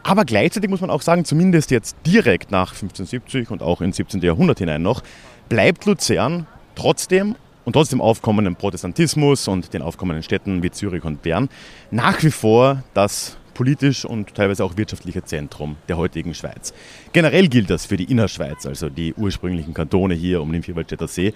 Aber 0.01 0.23
gleichzeitig 0.23 0.69
muss 0.69 0.79
man 0.79 0.89
auch 0.89 1.01
sagen, 1.01 1.25
zumindest 1.25 1.71
jetzt 1.71 1.97
direkt 2.05 2.49
nach 2.49 2.71
1570 2.71 3.51
und 3.51 3.61
auch 3.61 3.81
ins 3.81 3.97
17. 3.97 4.21
Jahrhundert 4.21 4.59
hinein 4.59 4.83
noch, 4.83 5.03
bleibt 5.49 5.85
Luzern 5.85 6.47
trotzdem 6.75 7.35
und 7.65 7.73
trotz 7.73 7.89
dem 7.89 7.99
aufkommenden 7.99 8.55
Protestantismus 8.55 9.49
und 9.49 9.73
den 9.73 9.81
aufkommenden 9.81 10.23
Städten 10.23 10.63
wie 10.63 10.71
Zürich 10.71 11.03
und 11.03 11.23
Bern 11.23 11.49
nach 11.91 12.23
wie 12.23 12.31
vor 12.31 12.83
das 12.93 13.37
politisch 13.55 14.05
und 14.05 14.35
teilweise 14.35 14.63
auch 14.63 14.77
wirtschaftliche 14.77 15.23
Zentrum 15.23 15.77
der 15.87 15.97
heutigen 15.97 16.35
Schweiz. 16.35 16.73
Generell 17.13 17.47
gilt 17.47 17.71
das 17.71 17.87
für 17.87 17.97
die 17.97 18.03
Innerschweiz, 18.03 18.67
also 18.67 18.89
die 18.89 19.15
ursprünglichen 19.15 19.73
Kantone 19.73 20.13
hier 20.13 20.41
um 20.41 20.51
den 20.51 20.61
Vierwaldstätter 20.61 21.07
See. 21.07 21.33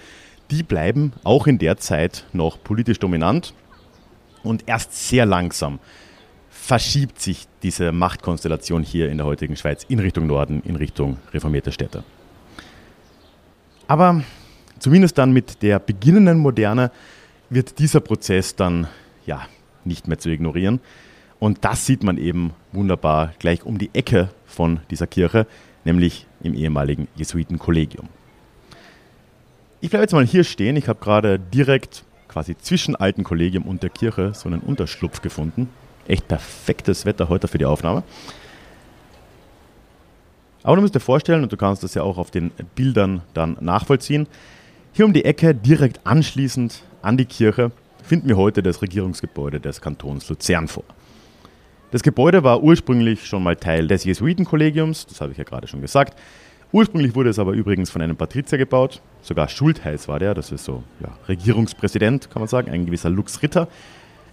Die 0.52 0.64
bleiben 0.64 1.14
auch 1.24 1.48
in 1.48 1.60
der 1.60 1.78
Zeit 1.78 2.26
noch 2.34 2.64
politisch 2.64 3.00
dominant 3.00 3.54
und 4.44 4.64
erst 4.68 5.08
sehr 5.08 5.26
langsam 5.26 5.80
verschiebt 6.50 7.22
sich 7.22 7.48
diese 7.64 7.92
Machtkonstellation 7.92 8.84
hier 8.84 9.10
in 9.10 9.18
der 9.18 9.26
heutigen 9.26 9.56
Schweiz 9.56 9.86
in 9.88 10.00
Richtung 10.00 10.28
Norden, 10.28 10.62
in 10.66 10.76
Richtung 10.76 11.18
reformierte 11.34 11.72
Städte. 11.72 12.04
Aber 13.88 14.24
zumindest 14.78 15.18
dann 15.18 15.32
mit 15.32 15.62
der 15.62 15.80
beginnenden 15.80 16.40
Moderne 16.40 16.92
wird 17.50 17.80
dieser 17.80 18.02
Prozess 18.02 18.56
dann 18.56 18.88
ja 19.26 19.48
nicht 19.84 20.08
mehr 20.08 20.20
zu 20.20 20.30
ignorieren. 20.30 20.80
Und 21.40 21.64
das 21.66 21.86
sieht 21.86 22.04
man 22.04 22.18
eben 22.18 22.52
wunderbar 22.72 23.34
gleich 23.40 23.64
um 23.64 23.78
die 23.78 23.90
Ecke 23.94 24.30
von 24.46 24.82
dieser 24.92 25.08
Kirche, 25.08 25.48
nämlich 25.86 26.28
im 26.44 26.54
ehemaligen 26.54 27.08
Jesuitenkollegium. 27.16 28.10
Ich 29.82 29.90
bleibe 29.90 30.04
jetzt 30.04 30.12
mal 30.12 30.26
hier 30.26 30.44
stehen. 30.44 30.76
Ich 30.76 30.90
habe 30.90 31.00
gerade 31.00 31.40
direkt 31.40 32.04
quasi 32.28 32.58
zwischen 32.58 32.98
alten 32.98 33.24
Kollegium 33.24 33.64
und 33.64 33.82
der 33.82 33.90
Kirche 33.90 34.34
so 34.34 34.50
einen 34.50 34.60
Unterschlupf 34.60 35.22
gefunden. 35.22 35.70
Echt 36.06 36.28
perfektes 36.28 37.06
Wetter 37.06 37.30
heute 37.30 37.48
für 37.48 37.58
die 37.58 37.66
Aufnahme. 37.66 38.04
Aber 40.64 40.76
du 40.76 40.82
musst 40.82 40.96
dir 40.96 41.00
vorstellen, 41.00 41.44
und 41.44 41.54
du 41.54 41.58
kannst 41.58 41.84
das 41.84 41.94
ja 41.94 42.04
auch 42.04 42.18
auf 42.18 42.30
den 42.30 42.52
Bildern 42.76 43.22
dann 43.34 43.58
nachvollziehen, 43.62 44.28
hier 44.92 45.06
um 45.06 45.14
die 45.14 45.24
Ecke, 45.24 45.56
direkt 45.56 46.06
anschließend 46.06 46.84
an 47.02 47.16
die 47.16 47.26
Kirche, 47.26 47.72
finden 48.04 48.28
wir 48.28 48.36
heute 48.36 48.62
das 48.62 48.82
Regierungsgebäude 48.82 49.62
des 49.62 49.80
Kantons 49.80 50.28
Luzern 50.28 50.68
vor. 50.68 50.84
Das 51.92 52.04
Gebäude 52.04 52.44
war 52.44 52.62
ursprünglich 52.62 53.26
schon 53.26 53.44
mal 53.44 53.56
Teil 53.56 53.88
des 53.88 54.04
Jesuitenkollegiums, 54.04 55.06
das 55.06 55.22
habe 55.22 55.32
ich 55.32 55.38
ja 55.38 55.46
gerade 55.46 55.68
schon 55.68 55.82
gesagt. 55.82 56.20
Ursprünglich 56.72 57.16
wurde 57.16 57.32
es 57.32 57.40
aber 57.40 57.54
übrigens 57.54 57.90
von 57.90 58.02
einem 58.02 58.16
Patrizier 58.16 58.60
gebaut, 58.60 59.02
sogar 59.24 59.50
Schultheiß 59.50 60.08
war 60.08 60.20
der, 60.20 60.36
das 60.36 60.52
ist 60.52 60.66
so 60.66 60.84
ja, 61.00 61.10
Regierungspräsident, 61.28 62.30
kann 62.30 62.42
man 62.42 62.48
sagen, 62.48 62.70
ein 62.70 62.86
gewisser 62.86 63.10
Lux 63.10 63.42
Ritter. 63.42 63.68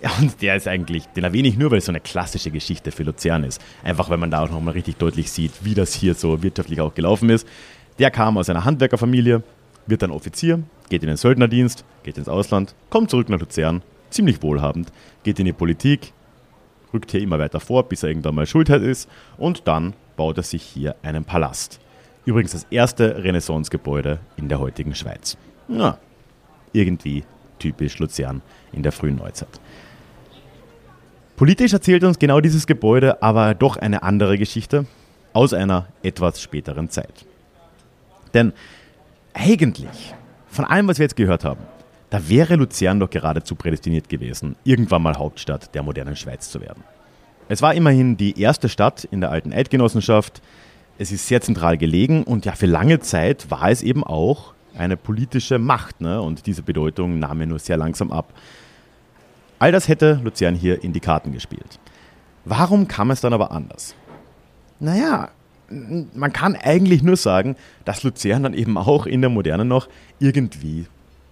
Ja, 0.02 0.10
und 0.20 0.42
der 0.42 0.56
ist 0.56 0.68
eigentlich, 0.68 1.06
den 1.06 1.24
erwähne 1.24 1.48
ich 1.48 1.56
nur, 1.56 1.70
weil 1.70 1.78
es 1.78 1.86
so 1.86 1.92
eine 1.92 2.00
klassische 2.00 2.50
Geschichte 2.50 2.92
für 2.92 3.04
Luzern 3.04 3.44
ist. 3.44 3.62
Einfach, 3.82 4.10
weil 4.10 4.18
man 4.18 4.30
da 4.30 4.44
auch 4.44 4.50
nochmal 4.50 4.74
richtig 4.74 4.96
deutlich 4.98 5.30
sieht, 5.30 5.52
wie 5.62 5.72
das 5.72 5.94
hier 5.94 6.14
so 6.14 6.42
wirtschaftlich 6.42 6.82
auch 6.82 6.94
gelaufen 6.94 7.30
ist. 7.30 7.48
Der 7.98 8.10
kam 8.10 8.36
aus 8.36 8.50
einer 8.50 8.66
Handwerkerfamilie, 8.66 9.42
wird 9.86 10.02
dann 10.02 10.10
Offizier, 10.10 10.62
geht 10.90 11.02
in 11.02 11.08
den 11.08 11.16
Söldnerdienst, 11.16 11.86
geht 12.02 12.18
ins 12.18 12.28
Ausland, 12.28 12.74
kommt 12.90 13.10
zurück 13.10 13.30
nach 13.30 13.40
Luzern, 13.40 13.80
ziemlich 14.10 14.42
wohlhabend, 14.42 14.92
geht 15.22 15.38
in 15.38 15.46
die 15.46 15.54
Politik, 15.54 16.12
rückt 16.92 17.10
hier 17.10 17.22
immer 17.22 17.38
weiter 17.38 17.60
vor, 17.60 17.88
bis 17.88 18.02
er 18.02 18.10
irgendwann 18.10 18.34
mal 18.34 18.46
Schultheiß 18.46 18.82
ist 18.82 19.08
und 19.38 19.66
dann 19.66 19.94
baut 20.18 20.36
er 20.36 20.42
sich 20.42 20.62
hier 20.62 20.96
einen 21.02 21.24
Palast. 21.24 21.80
Übrigens 22.26 22.52
das 22.52 22.66
erste 22.70 23.22
Renaissance-Gebäude 23.22 24.18
in 24.36 24.48
der 24.48 24.58
heutigen 24.58 24.94
Schweiz. 24.94 25.38
Ja, 25.68 25.98
irgendwie 26.72 27.24
typisch 27.58 27.98
Luzern 27.98 28.42
in 28.72 28.82
der 28.82 28.92
frühen 28.92 29.16
Neuzeit. 29.16 29.60
Politisch 31.36 31.72
erzählt 31.72 32.02
uns 32.04 32.18
genau 32.18 32.40
dieses 32.40 32.66
Gebäude 32.66 33.22
aber 33.22 33.54
doch 33.54 33.76
eine 33.76 34.02
andere 34.02 34.38
Geschichte 34.38 34.86
aus 35.32 35.52
einer 35.52 35.86
etwas 36.02 36.40
späteren 36.40 36.90
Zeit. 36.90 37.26
Denn 38.34 38.52
eigentlich, 39.34 40.14
von 40.48 40.64
allem, 40.64 40.88
was 40.88 40.98
wir 40.98 41.04
jetzt 41.04 41.16
gehört 41.16 41.44
haben, 41.44 41.60
da 42.10 42.28
wäre 42.28 42.56
Luzern 42.56 43.00
doch 43.00 43.10
geradezu 43.10 43.54
prädestiniert 43.54 44.08
gewesen, 44.08 44.56
irgendwann 44.64 45.02
mal 45.02 45.16
Hauptstadt 45.16 45.74
der 45.74 45.82
modernen 45.82 46.16
Schweiz 46.16 46.50
zu 46.50 46.60
werden. 46.60 46.82
Es 47.48 47.62
war 47.62 47.74
immerhin 47.74 48.16
die 48.16 48.40
erste 48.40 48.68
Stadt 48.68 49.04
in 49.04 49.20
der 49.20 49.30
alten 49.30 49.52
Eidgenossenschaft. 49.52 50.42
Es 50.98 51.12
ist 51.12 51.28
sehr 51.28 51.40
zentral 51.40 51.76
gelegen 51.76 52.22
und 52.22 52.46
ja, 52.46 52.52
für 52.52 52.66
lange 52.66 53.00
Zeit 53.00 53.50
war 53.50 53.70
es 53.70 53.82
eben 53.82 54.02
auch 54.02 54.54
eine 54.76 54.96
politische 54.96 55.58
Macht. 55.58 56.00
Ne? 56.00 56.20
Und 56.20 56.46
diese 56.46 56.62
Bedeutung 56.62 57.18
nahm 57.18 57.40
ja 57.40 57.46
nur 57.46 57.58
sehr 57.58 57.76
langsam 57.76 58.12
ab. 58.12 58.32
All 59.58 59.72
das 59.72 59.88
hätte 59.88 60.20
Luzern 60.22 60.54
hier 60.54 60.82
in 60.82 60.92
die 60.92 61.00
Karten 61.00 61.32
gespielt. 61.32 61.78
Warum 62.44 62.88
kam 62.88 63.10
es 63.10 63.20
dann 63.20 63.32
aber 63.32 63.50
anders? 63.50 63.94
Naja, 64.78 65.30
man 65.68 66.32
kann 66.32 66.54
eigentlich 66.54 67.02
nur 67.02 67.16
sagen, 67.16 67.56
dass 67.84 68.02
Luzern 68.02 68.42
dann 68.42 68.54
eben 68.54 68.78
auch 68.78 69.06
in 69.06 69.20
der 69.20 69.30
Moderne 69.30 69.64
noch 69.64 69.88
irgendwie 70.18 70.86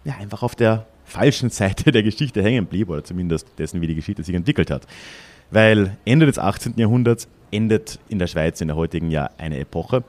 ja, 0.04 0.14
einfach 0.20 0.42
auf 0.42 0.54
der 0.54 0.86
falschen 1.04 1.50
Seite 1.50 1.92
der 1.92 2.02
Geschichte 2.02 2.42
hängen 2.42 2.66
blieb, 2.66 2.88
oder 2.88 3.04
zumindest 3.04 3.46
dessen, 3.58 3.80
wie 3.80 3.86
die 3.86 3.94
Geschichte 3.94 4.22
sich 4.22 4.34
entwickelt 4.34 4.70
hat. 4.70 4.86
Weil 5.50 5.96
Ende 6.04 6.26
des 6.26 6.38
18. 6.38 6.74
Jahrhunderts 6.76 7.28
endet 7.54 7.98
in 8.08 8.18
der 8.18 8.26
Schweiz 8.26 8.60
in 8.60 8.68
der 8.68 8.76
heutigen 8.76 9.10
Jahr 9.10 9.30
eine 9.38 9.58
Epoche. 9.58 10.04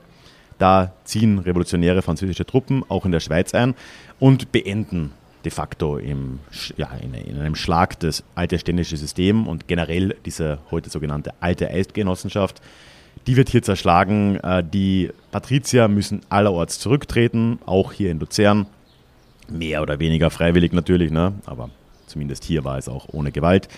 Da 0.58 0.92
ziehen 1.04 1.38
revolutionäre 1.38 2.02
französische 2.02 2.46
Truppen 2.46 2.82
auch 2.88 3.04
in 3.04 3.12
der 3.12 3.20
Schweiz 3.20 3.54
ein 3.54 3.74
und 4.18 4.52
beenden 4.52 5.12
de 5.44 5.52
facto 5.52 5.96
im, 5.96 6.40
ja, 6.76 6.90
in, 7.00 7.14
in, 7.14 7.38
einem 7.38 7.54
Schlag 7.54 8.00
das 8.00 8.24
alte 8.34 8.58
ständische 8.58 8.96
System 8.96 9.46
und 9.46 9.68
generell 9.68 10.16
diese 10.24 10.58
heute 10.70 10.90
sogenannte 10.90 11.34
alte 11.40 11.70
Eidgenossenschaft. 11.70 12.60
Die 13.28 13.36
wird 13.36 13.48
hier 13.48 13.62
zerschlagen. 13.62 14.40
Äh, 14.40 14.64
die 14.64 15.10
Patrizier 15.30 15.88
müssen 15.88 16.20
allerorts 16.28 16.80
zurücktreten, 16.80 17.60
auch 17.64 17.92
hier 17.92 18.10
in 18.10 18.18
Luzern. 18.18 18.66
Mehr 19.48 19.82
oder 19.82 20.00
weniger 20.00 20.30
freiwillig 20.30 20.72
natürlich, 20.72 21.12
ne? 21.12 21.34
aber 21.46 21.70
zumindest 22.06 22.42
hier 22.42 22.64
war 22.64 22.78
es 22.78 22.88
auch 22.88 23.06
ohne 23.12 23.30
Gewalt. 23.30 23.68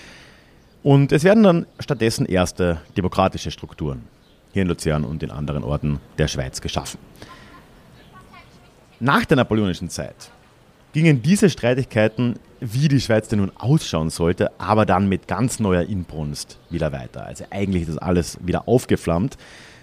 Und 0.82 1.12
es 1.12 1.24
werden 1.24 1.42
dann 1.42 1.66
stattdessen 1.80 2.26
erste 2.26 2.80
demokratische 2.96 3.50
Strukturen 3.50 4.04
hier 4.52 4.62
in 4.62 4.68
Luzern 4.68 5.04
und 5.04 5.22
in 5.22 5.30
anderen 5.30 5.64
Orten 5.64 6.00
der 6.18 6.28
Schweiz 6.28 6.60
geschaffen. 6.60 6.98
Nach 9.00 9.24
der 9.24 9.36
napoleonischen 9.36 9.90
Zeit 9.90 10.30
gingen 10.92 11.22
diese 11.22 11.50
Streitigkeiten, 11.50 12.34
wie 12.60 12.88
die 12.88 13.00
Schweiz 13.00 13.28
denn 13.28 13.40
nun 13.40 13.52
ausschauen 13.56 14.10
sollte, 14.10 14.50
aber 14.58 14.86
dann 14.86 15.08
mit 15.08 15.28
ganz 15.28 15.60
neuer 15.60 15.82
Inbrunst 15.82 16.58
wieder 16.70 16.92
weiter. 16.92 17.26
Also 17.26 17.44
eigentlich 17.50 17.82
ist 17.82 17.90
das 17.90 17.98
alles 17.98 18.38
wieder 18.44 18.66
aufgeflammt. 18.66 19.36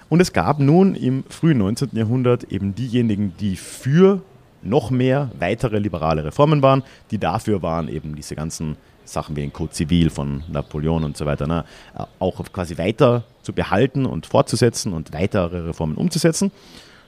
Und 0.09 0.19
es 0.19 0.33
gab 0.33 0.59
nun 0.59 0.95
im 0.95 1.23
frühen 1.29 1.59
19. 1.59 1.89
Jahrhundert 1.93 2.45
eben 2.45 2.75
diejenigen, 2.75 3.33
die 3.39 3.55
für 3.55 4.21
noch 4.61 4.89
mehr 4.89 5.31
weitere 5.39 5.79
liberale 5.79 6.25
Reformen 6.25 6.61
waren, 6.61 6.83
die 7.11 7.17
dafür 7.17 7.61
waren, 7.61 7.87
eben 7.87 8.15
diese 8.15 8.35
ganzen 8.35 8.77
Sachen 9.05 9.35
wie 9.35 9.41
den 9.41 9.53
Code 9.53 9.71
Zivil 9.71 10.09
von 10.09 10.43
Napoleon 10.51 11.03
und 11.03 11.17
so 11.17 11.25
weiter, 11.25 11.47
ne, 11.47 11.65
auch 12.19 12.43
quasi 12.51 12.77
weiter 12.77 13.23
zu 13.41 13.53
behalten 13.53 14.05
und 14.05 14.25
fortzusetzen 14.25 14.93
und 14.93 15.13
weitere 15.13 15.59
Reformen 15.59 15.95
umzusetzen. 15.95 16.51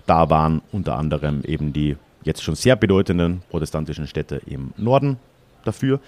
Da 0.05 0.29
waren 0.29 0.61
unter 0.71 0.97
anderem 0.97 1.41
eben 1.43 1.73
die 1.73 1.97
jetzt 2.23 2.43
schon 2.43 2.55
sehr 2.55 2.75
bedeutenden 2.75 3.41
protestantischen 3.49 4.07
Städte 4.07 4.41
im 4.45 4.71
Norden 4.77 5.17
dafür. 5.65 5.99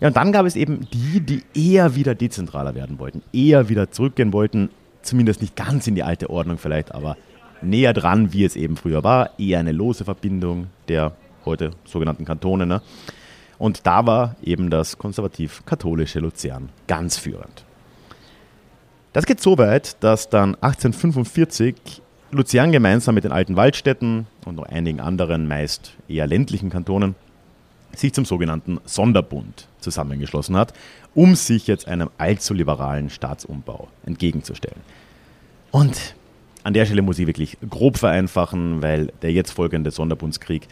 Ja, 0.00 0.08
und 0.08 0.16
dann 0.16 0.32
gab 0.32 0.46
es 0.46 0.56
eben 0.56 0.88
die, 0.92 1.20
die 1.20 1.42
eher 1.54 1.94
wieder 1.94 2.14
dezentraler 2.14 2.74
werden 2.74 2.98
wollten, 2.98 3.22
eher 3.32 3.68
wieder 3.68 3.90
zurückgehen 3.90 4.32
wollten, 4.32 4.70
zumindest 5.02 5.40
nicht 5.40 5.56
ganz 5.56 5.86
in 5.86 5.94
die 5.94 6.02
alte 6.02 6.28
Ordnung 6.28 6.58
vielleicht, 6.58 6.94
aber 6.94 7.16
näher 7.62 7.92
dran, 7.94 8.32
wie 8.32 8.44
es 8.44 8.56
eben 8.56 8.76
früher 8.76 9.04
war, 9.04 9.38
eher 9.38 9.60
eine 9.60 9.72
lose 9.72 10.04
Verbindung 10.04 10.66
der 10.88 11.12
heute 11.44 11.70
sogenannten 11.84 12.24
Kantone. 12.24 12.66
Ne? 12.66 12.82
Und 13.58 13.86
da 13.86 14.06
war 14.06 14.36
eben 14.42 14.70
das 14.70 14.98
konservativ-katholische 14.98 16.20
Luzern 16.20 16.68
ganz 16.86 17.16
führend. 17.16 17.64
Das 19.12 19.24
geht 19.24 19.40
so 19.40 19.56
weit, 19.56 19.96
dass 20.04 20.28
dann 20.28 20.54
1845 20.56 22.02
Luzern 22.32 22.72
gemeinsam 22.72 23.14
mit 23.14 23.24
den 23.24 23.32
alten 23.32 23.56
Waldstädten 23.56 24.26
und 24.44 24.56
noch 24.56 24.66
einigen 24.66 25.00
anderen, 25.00 25.48
meist 25.48 25.94
eher 26.08 26.26
ländlichen 26.26 26.70
Kantonen, 26.70 27.14
sich 27.94 28.12
zum 28.12 28.26
sogenannten 28.26 28.78
Sonderbund 28.84 29.68
zusammengeschlossen 29.80 30.56
hat, 30.56 30.74
um 31.14 31.34
sich 31.34 31.66
jetzt 31.66 31.88
einem 31.88 32.10
allzu 32.18 32.52
liberalen 32.52 33.08
Staatsumbau 33.08 33.88
entgegenzustellen. 34.04 34.80
Und 35.70 36.14
an 36.62 36.74
der 36.74 36.84
Stelle 36.84 37.02
muss 37.02 37.18
ich 37.18 37.26
wirklich 37.26 37.56
grob 37.70 37.96
vereinfachen, 37.96 38.82
weil 38.82 39.12
der 39.22 39.32
jetzt 39.32 39.52
folgende 39.52 39.90
Sonderbundskrieg 39.90 40.68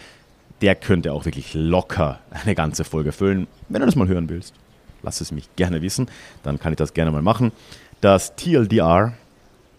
der 0.61 0.75
könnte 0.75 1.13
auch 1.13 1.25
wirklich 1.25 1.55
locker 1.55 2.21
eine 2.31 2.55
ganze 2.55 2.85
Folge 2.85 3.13
füllen. 3.13 3.47
Wenn 3.69 3.81
du 3.81 3.87
das 3.87 3.97
mal 3.97 4.09
hören 4.09 4.29
willst, 4.29 4.55
lass 5.03 5.21
es 5.21 5.33
mich 5.33 5.49
gerne 5.57 5.83
wissen, 5.83 6.09
dann 6.43 6.59
kann 6.59 6.73
ich 6.73 6.77
das 6.77 6.95
gerne 6.95 7.11
mal 7.11 7.23
machen. 7.23 7.53
Das 8.01 8.37
TLDR, 8.37 9.15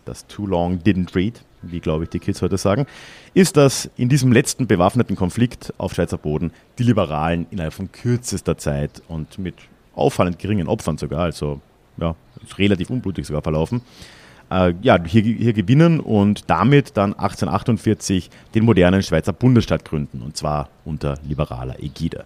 das 0.06 0.28
Too 0.28 0.48
Long 0.48 0.80
Didn't 0.80 1.16
Read, 1.16 1.42
wie 1.62 1.80
glaube 1.80 2.04
ich 2.04 2.10
die 2.10 2.20
Kids 2.20 2.42
heute 2.42 2.58
sagen, 2.58 2.86
ist, 3.34 3.58
dass 3.58 3.90
in 3.98 4.10
diesem 4.10 4.32
letzten 4.32 4.68
bewaffneten 4.68 5.16
Konflikt 5.16 5.74
auf 5.78 5.94
Schweizer 5.94 6.18
Boden 6.18 6.52
die 6.78 6.84
Liberalen 6.84 7.48
innerhalb 7.52 7.74
von 7.74 7.92
kürzester 7.92 8.58
Zeit 8.58 9.02
und 9.08 9.38
mit 9.38 9.56
auffallend 9.96 10.40
geringen 10.40 10.68
Opfern 10.68 10.98
sogar, 10.98 11.22
also 11.22 11.62
ja, 11.98 12.16
relativ 12.58 12.90
unblutig 12.90 13.26
sogar 13.26 13.42
verlaufen, 13.42 13.82
äh, 14.52 14.74
ja, 14.82 14.98
hier, 15.04 15.22
hier 15.22 15.54
gewinnen 15.54 16.00
und 16.00 16.50
damit 16.50 16.98
dann 16.98 17.14
1848 17.14 18.30
den 18.54 18.66
modernen 18.66 19.02
Schweizer 19.04 19.34
Bundesstaat 19.34 19.86
gründen, 19.86 20.22
und 20.22 20.38
zwar 20.38 20.70
unter 20.84 21.18
liberaler 21.28 21.82
Ägide. 21.82 22.26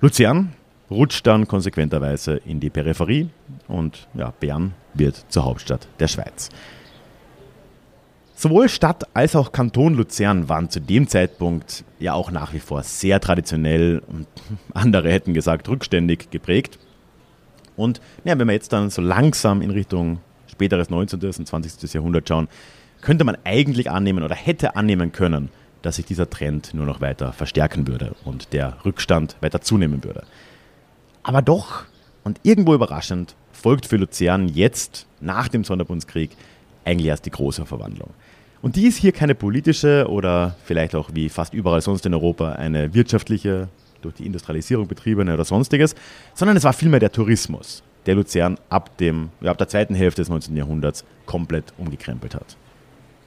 Luzern 0.00 0.52
rutscht 0.90 1.26
dann 1.26 1.46
konsequenterweise 1.46 2.36
in 2.36 2.60
die 2.60 2.70
Peripherie 2.70 3.28
und 3.68 4.08
ja, 4.14 4.32
Bern 4.40 4.74
wird 4.94 5.24
zur 5.28 5.44
Hauptstadt 5.44 5.86
der 5.98 6.08
Schweiz. 6.08 6.48
Sowohl 8.34 8.70
Stadt 8.70 9.04
als 9.14 9.36
auch 9.36 9.52
Kanton 9.52 9.94
Luzern 9.94 10.48
waren 10.48 10.70
zu 10.70 10.80
dem 10.80 11.06
Zeitpunkt 11.06 11.84
ja 11.98 12.14
auch 12.14 12.30
nach 12.30 12.54
wie 12.54 12.58
vor 12.58 12.82
sehr 12.82 13.20
traditionell 13.20 14.02
und 14.06 14.26
andere 14.74 15.12
hätten 15.12 15.34
gesagt 15.34 15.68
rückständig 15.68 16.30
geprägt. 16.30 16.78
Und 17.76 18.00
ja, 18.24 18.38
wenn 18.38 18.46
wir 18.46 18.54
jetzt 18.54 18.72
dann 18.72 18.90
so 18.90 19.02
langsam 19.02 19.60
in 19.60 19.70
Richtung 19.70 20.20
späteres 20.60 20.90
19. 20.90 21.20
und 21.24 21.46
20. 21.48 21.94
Jahrhundert 21.94 22.28
schauen, 22.28 22.48
könnte 23.00 23.24
man 23.24 23.38
eigentlich 23.44 23.90
annehmen 23.90 24.22
oder 24.22 24.34
hätte 24.34 24.76
annehmen 24.76 25.10
können, 25.10 25.48
dass 25.80 25.96
sich 25.96 26.04
dieser 26.04 26.28
Trend 26.28 26.74
nur 26.74 26.84
noch 26.84 27.00
weiter 27.00 27.32
verstärken 27.32 27.86
würde 27.86 28.14
und 28.26 28.52
der 28.52 28.76
Rückstand 28.84 29.36
weiter 29.40 29.62
zunehmen 29.62 30.04
würde. 30.04 30.24
Aber 31.22 31.40
doch, 31.40 31.84
und 32.24 32.40
irgendwo 32.42 32.74
überraschend, 32.74 33.36
folgt 33.52 33.86
für 33.86 33.96
Luzern 33.96 34.48
jetzt, 34.48 35.06
nach 35.22 35.48
dem 35.48 35.64
Sonderbundskrieg, 35.64 36.30
eigentlich 36.84 37.08
erst 37.08 37.24
die 37.24 37.30
große 37.30 37.64
Verwandlung. 37.64 38.10
Und 38.60 38.76
die 38.76 38.86
ist 38.86 38.98
hier 38.98 39.12
keine 39.12 39.34
politische 39.34 40.06
oder 40.10 40.56
vielleicht 40.64 40.94
auch 40.94 41.08
wie 41.14 41.30
fast 41.30 41.54
überall 41.54 41.80
sonst 41.80 42.04
in 42.04 42.12
Europa 42.12 42.52
eine 42.52 42.92
wirtschaftliche, 42.92 43.68
durch 44.02 44.16
die 44.16 44.26
Industrialisierung 44.26 44.86
betriebene 44.86 45.32
oder 45.32 45.44
sonstiges, 45.46 45.94
sondern 46.34 46.58
es 46.58 46.64
war 46.64 46.74
vielmehr 46.74 47.00
der 47.00 47.12
Tourismus, 47.12 47.82
der 48.06 48.14
Luzern 48.14 48.58
ab, 48.68 48.96
dem, 48.98 49.30
ja, 49.40 49.50
ab 49.50 49.58
der 49.58 49.68
zweiten 49.68 49.94
Hälfte 49.94 50.22
des 50.22 50.28
19. 50.28 50.56
Jahrhunderts 50.56 51.04
komplett 51.26 51.72
umgekrempelt 51.78 52.34
hat. 52.34 52.56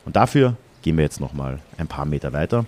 Und 0.06 0.16
dafür 0.16 0.56
gehen 0.82 0.98
wir 0.98 1.04
jetzt 1.04 1.20
nochmal 1.20 1.60
ein 1.78 1.88
paar 1.88 2.06
Meter 2.06 2.34
weiter. 2.34 2.66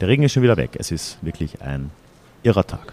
Der 0.00 0.08
Regen 0.08 0.22
ist 0.22 0.32
schon 0.32 0.42
wieder 0.42 0.56
weg. 0.56 0.76
Es 0.78 0.90
ist 0.90 1.18
wirklich 1.22 1.62
ein 1.62 1.90
irrer 2.42 2.66
Tag. 2.66 2.92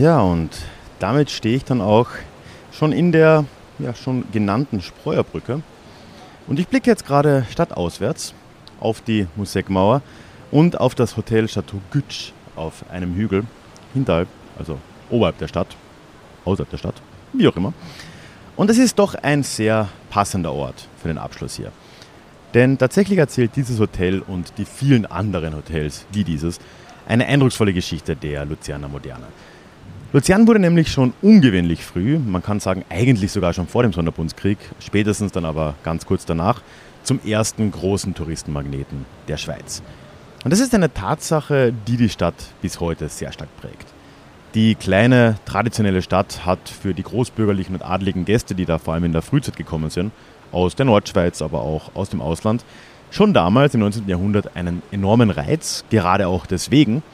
Ja, 0.00 0.22
und 0.22 0.48
damit 0.98 1.30
stehe 1.30 1.54
ich 1.54 1.64
dann 1.66 1.82
auch 1.82 2.08
schon 2.72 2.90
in 2.90 3.12
der 3.12 3.44
ja, 3.78 3.94
schon 3.94 4.24
genannten 4.32 4.80
Spreuerbrücke. 4.80 5.60
Und 6.46 6.58
ich 6.58 6.68
blicke 6.68 6.88
jetzt 6.88 7.06
gerade 7.06 7.44
stadtauswärts 7.50 8.32
auf 8.80 9.02
die 9.02 9.26
Musekmauer 9.36 10.00
und 10.50 10.80
auf 10.80 10.94
das 10.94 11.18
Hotel 11.18 11.48
Chateau 11.48 11.82
Gütsch 11.90 12.32
auf 12.56 12.82
einem 12.90 13.14
Hügel 13.14 13.44
hinterhalb, 13.92 14.28
also 14.58 14.78
oberhalb 15.10 15.36
der 15.36 15.48
Stadt, 15.48 15.76
außerhalb 16.46 16.70
der 16.70 16.78
Stadt, 16.78 16.94
wie 17.34 17.46
auch 17.46 17.56
immer. 17.56 17.74
Und 18.56 18.70
es 18.70 18.78
ist 18.78 18.98
doch 18.98 19.14
ein 19.16 19.42
sehr 19.42 19.90
passender 20.08 20.54
Ort 20.54 20.88
für 21.02 21.08
den 21.08 21.18
Abschluss 21.18 21.56
hier. 21.56 21.72
Denn 22.54 22.78
tatsächlich 22.78 23.18
erzählt 23.18 23.50
dieses 23.54 23.78
Hotel 23.78 24.20
und 24.20 24.54
die 24.56 24.64
vielen 24.64 25.04
anderen 25.04 25.54
Hotels 25.54 26.06
wie 26.10 26.24
dieses 26.24 26.58
eine 27.06 27.26
eindrucksvolle 27.26 27.74
Geschichte 27.74 28.16
der 28.16 28.46
Luzerner 28.46 28.88
Moderne. 28.88 29.26
Luzern 30.12 30.48
wurde 30.48 30.58
nämlich 30.58 30.90
schon 30.90 31.12
ungewöhnlich 31.22 31.84
früh, 31.84 32.18
man 32.18 32.42
kann 32.42 32.58
sagen 32.58 32.84
eigentlich 32.88 33.30
sogar 33.30 33.52
schon 33.52 33.68
vor 33.68 33.84
dem 33.84 33.92
Sonderbundskrieg, 33.92 34.58
spätestens 34.80 35.30
dann 35.30 35.44
aber 35.44 35.74
ganz 35.84 36.04
kurz 36.04 36.26
danach, 36.26 36.62
zum 37.04 37.20
ersten 37.24 37.70
großen 37.70 38.12
Touristenmagneten 38.14 39.06
der 39.28 39.36
Schweiz. 39.36 39.82
Und 40.42 40.52
das 40.52 40.58
ist 40.58 40.74
eine 40.74 40.92
Tatsache, 40.92 41.72
die 41.86 41.96
die 41.96 42.08
Stadt 42.08 42.34
bis 42.60 42.80
heute 42.80 43.08
sehr 43.08 43.30
stark 43.30 43.50
prägt. 43.60 43.86
Die 44.54 44.74
kleine 44.74 45.36
traditionelle 45.44 46.02
Stadt 46.02 46.44
hat 46.44 46.68
für 46.68 46.92
die 46.92 47.04
großbürgerlichen 47.04 47.76
und 47.76 47.82
adligen 47.82 48.24
Gäste, 48.24 48.56
die 48.56 48.64
da 48.64 48.78
vor 48.78 48.94
allem 48.94 49.04
in 49.04 49.12
der 49.12 49.22
Frühzeit 49.22 49.56
gekommen 49.56 49.90
sind, 49.90 50.10
aus 50.50 50.74
der 50.74 50.86
Nordschweiz, 50.86 51.40
aber 51.40 51.60
auch 51.62 51.92
aus 51.94 52.10
dem 52.10 52.20
Ausland, 52.20 52.64
schon 53.12 53.32
damals 53.32 53.74
im 53.74 53.80
19. 53.80 54.08
Jahrhundert 54.08 54.56
einen 54.56 54.82
enormen 54.90 55.30
Reiz, 55.30 55.84
gerade 55.88 56.26
auch 56.26 56.46
deswegen, 56.46 57.04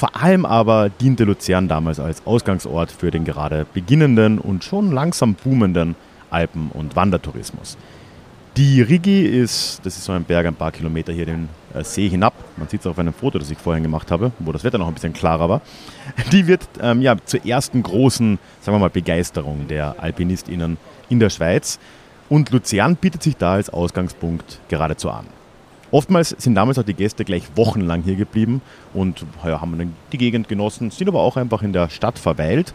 vor 0.00 0.16
allem 0.16 0.46
aber 0.46 0.88
diente 0.88 1.24
Luzern 1.24 1.68
damals 1.68 2.00
als 2.00 2.26
Ausgangsort 2.26 2.90
für 2.90 3.10
den 3.10 3.26
gerade 3.26 3.66
beginnenden 3.74 4.38
und 4.38 4.64
schon 4.64 4.92
langsam 4.92 5.34
boomenden 5.34 5.94
Alpen- 6.30 6.70
und 6.72 6.96
Wandertourismus. 6.96 7.76
Die 8.56 8.80
Rigi 8.80 9.26
ist, 9.26 9.82
das 9.84 9.98
ist 9.98 10.06
so 10.06 10.12
ein 10.12 10.24
Berg, 10.24 10.46
ein 10.46 10.54
paar 10.54 10.72
Kilometer 10.72 11.12
hier 11.12 11.26
den 11.26 11.50
äh, 11.74 11.84
See 11.84 12.08
hinab. 12.08 12.32
Man 12.56 12.66
sieht 12.66 12.80
es 12.80 12.86
auf 12.86 12.98
einem 12.98 13.12
Foto, 13.12 13.38
das 13.38 13.50
ich 13.50 13.58
vorhin 13.58 13.82
gemacht 13.82 14.10
habe, 14.10 14.32
wo 14.38 14.52
das 14.52 14.64
Wetter 14.64 14.78
noch 14.78 14.88
ein 14.88 14.94
bisschen 14.94 15.12
klarer 15.12 15.50
war. 15.50 15.60
Die 16.32 16.46
wird 16.46 16.66
ähm, 16.80 17.02
ja, 17.02 17.16
zur 17.22 17.44
ersten 17.44 17.82
großen, 17.82 18.38
sagen 18.62 18.74
wir 18.76 18.80
mal, 18.80 18.88
Begeisterung 18.88 19.68
der 19.68 19.96
AlpinistInnen 20.02 20.78
in 21.10 21.20
der 21.20 21.28
Schweiz. 21.28 21.78
Und 22.30 22.48
Luzern 22.52 22.96
bietet 22.96 23.22
sich 23.22 23.36
da 23.36 23.52
als 23.52 23.68
Ausgangspunkt 23.68 24.60
geradezu 24.68 25.10
an. 25.10 25.26
Oftmals 25.90 26.30
sind 26.38 26.54
damals 26.54 26.78
auch 26.78 26.84
die 26.84 26.94
Gäste 26.94 27.24
gleich 27.24 27.44
wochenlang 27.56 28.02
hier 28.02 28.16
geblieben 28.16 28.62
und 28.94 29.24
ja, 29.44 29.60
haben 29.60 29.76
dann 29.76 29.94
die 30.12 30.18
Gegend 30.18 30.48
genossen, 30.48 30.90
sind 30.90 31.08
aber 31.08 31.20
auch 31.20 31.36
einfach 31.36 31.62
in 31.62 31.72
der 31.72 31.88
Stadt 31.88 32.18
verweilt. 32.18 32.74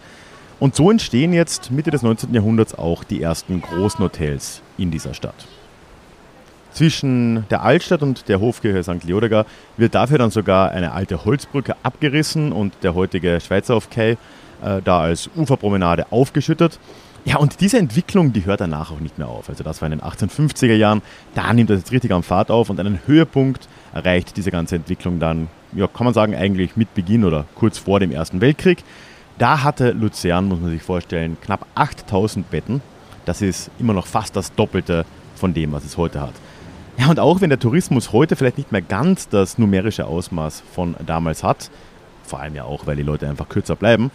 Und 0.60 0.76
so 0.76 0.90
entstehen 0.90 1.34
jetzt 1.34 1.72
Mitte 1.72 1.92
des 1.92 2.02
19. 2.02 2.34
Jahrhunderts 2.34 2.76
auch 2.78 3.04
die 3.04 3.22
ersten 3.22 3.62
großen 3.62 4.00
Hotels 4.04 4.62
in 4.78 4.92
dieser 4.92 5.14
Stadt. 5.14 5.48
Zwischen 6.72 7.46
der 7.50 7.64
Altstadt 7.64 8.02
und 8.02 8.28
der 8.28 8.42
Hofkirche 8.42 8.84
St. 8.84 9.06
Leodegar 9.06 9.46
wird 9.78 9.96
dafür 9.96 10.18
dann 10.18 10.30
sogar 10.30 10.72
eine 10.72 10.92
alte 10.92 11.24
Holzbrücke 11.24 11.76
abgerissen 11.84 12.52
und 12.52 12.74
der 12.84 12.96
heutige 12.96 13.40
Schweizer 13.40 13.76
Hofkei 13.76 14.18
äh, 14.62 14.82
da 14.84 15.00
als 15.00 15.30
Uferpromenade 15.38 16.12
aufgeschüttet. 16.12 16.80
Ja, 17.26 17.38
und 17.38 17.60
diese 17.60 17.80
Entwicklung, 17.80 18.34
die 18.34 18.46
hört 18.46 18.62
danach 18.62 18.92
auch 18.92 19.00
nicht 19.00 19.18
mehr 19.18 19.28
auf. 19.28 19.50
Also 19.50 19.64
das 19.64 19.82
war 19.82 19.92
in 19.92 19.98
den 19.98 20.02
1850er 20.02 20.76
Jahren, 20.76 21.02
da 21.34 21.52
nimmt 21.52 21.72
das 21.72 21.80
jetzt 21.80 21.92
richtig 21.92 22.12
am 22.12 22.22
Fahrt 22.22 22.52
auf 22.52 22.70
und 22.70 22.80
einen 22.80 23.00
Höhepunkt 23.08 23.68
erreicht 23.96 24.38
diese 24.38 24.52
ganze 24.52 24.76
Entwicklung 24.76 25.20
dann, 25.20 25.48
ja, 25.74 25.88
kann 25.88 26.06
man 26.06 26.14
sagen, 26.14 26.36
eigentlich 26.36 26.76
mit 26.76 26.94
Beginn 26.94 27.26
oder 27.26 27.46
kurz 27.56 27.80
vor 27.80 28.00
dem 28.00 28.12
Ersten 28.12 28.42
Weltkrieg. 28.42 28.84
Da 29.40 29.64
hatte 29.64 29.92
Luzern, 29.92 30.46
muss 30.46 30.60
man 30.60 30.70
sich 30.70 30.84
vorstellen, 30.84 31.38
knapp 31.42 31.66
8000 31.74 32.50
Betten. 32.52 32.82
Das 33.26 33.42
ist 33.42 33.72
immer 33.80 33.94
noch 33.94 34.06
fast 34.06 34.36
das 34.36 34.54
Doppelte 34.54 35.04
von 35.36 35.54
dem, 35.56 35.72
was 35.72 35.84
es 35.84 35.98
heute 35.98 36.22
hat. 36.22 36.34
Ja, 36.98 37.10
und 37.10 37.20
auch 37.20 37.42
wenn 37.42 37.50
der 37.50 37.60
Tourismus 37.60 38.14
heute 38.14 38.36
vielleicht 38.36 38.60
nicht 38.60 38.72
mehr 38.72 38.84
ganz 38.84 39.28
das 39.28 39.58
numerische 39.58 40.06
Ausmaß 40.06 40.62
von 40.74 40.96
damals 41.06 41.44
hat, 41.44 41.72
vor 42.24 42.40
allem 42.40 42.54
ja 42.54 42.66
auch, 42.66 42.86
weil 42.86 42.96
die 42.96 43.04
Leute 43.04 43.28
einfach 43.28 43.50
kürzer 43.50 43.76
bleiben, 43.76 44.12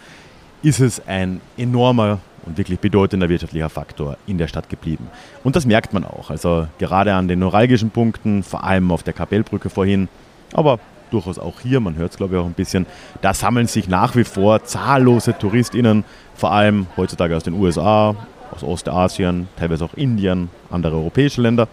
ist 0.63 0.79
es 0.79 1.05
ein 1.07 1.41
enormer 1.57 2.19
und 2.45 2.57
wirklich 2.57 2.79
bedeutender 2.79 3.29
wirtschaftlicher 3.29 3.69
Faktor 3.69 4.17
in 4.27 4.37
der 4.37 4.47
Stadt 4.47 4.69
geblieben. 4.69 5.07
Und 5.43 5.55
das 5.55 5.65
merkt 5.65 5.93
man 5.93 6.03
auch. 6.03 6.29
Also 6.29 6.67
gerade 6.79 7.13
an 7.13 7.27
den 7.27 7.39
neuralgischen 7.39 7.91
Punkten, 7.91 8.43
vor 8.43 8.63
allem 8.63 8.91
auf 8.91 9.03
der 9.03 9.13
Kapellbrücke 9.13 9.69
vorhin, 9.69 10.09
aber 10.53 10.79
durchaus 11.11 11.39
auch 11.39 11.59
hier, 11.59 11.79
man 11.79 11.95
hört 11.95 12.11
es 12.11 12.17
glaube 12.17 12.35
ich 12.35 12.41
auch 12.41 12.45
ein 12.45 12.53
bisschen, 12.53 12.85
da 13.21 13.33
sammeln 13.33 13.67
sich 13.67 13.87
nach 13.87 14.15
wie 14.15 14.23
vor 14.23 14.63
zahllose 14.63 15.37
TouristInnen, 15.37 16.03
vor 16.35 16.51
allem 16.51 16.87
heutzutage 16.97 17.35
aus 17.35 17.43
den 17.43 17.53
USA, 17.53 18.15
aus 18.51 18.63
Ostasien, 18.63 19.47
teilweise 19.57 19.85
auch 19.85 19.93
Indien, 19.93 20.49
andere 20.69 20.95
europäische 20.95 21.41
Länder. 21.41 21.67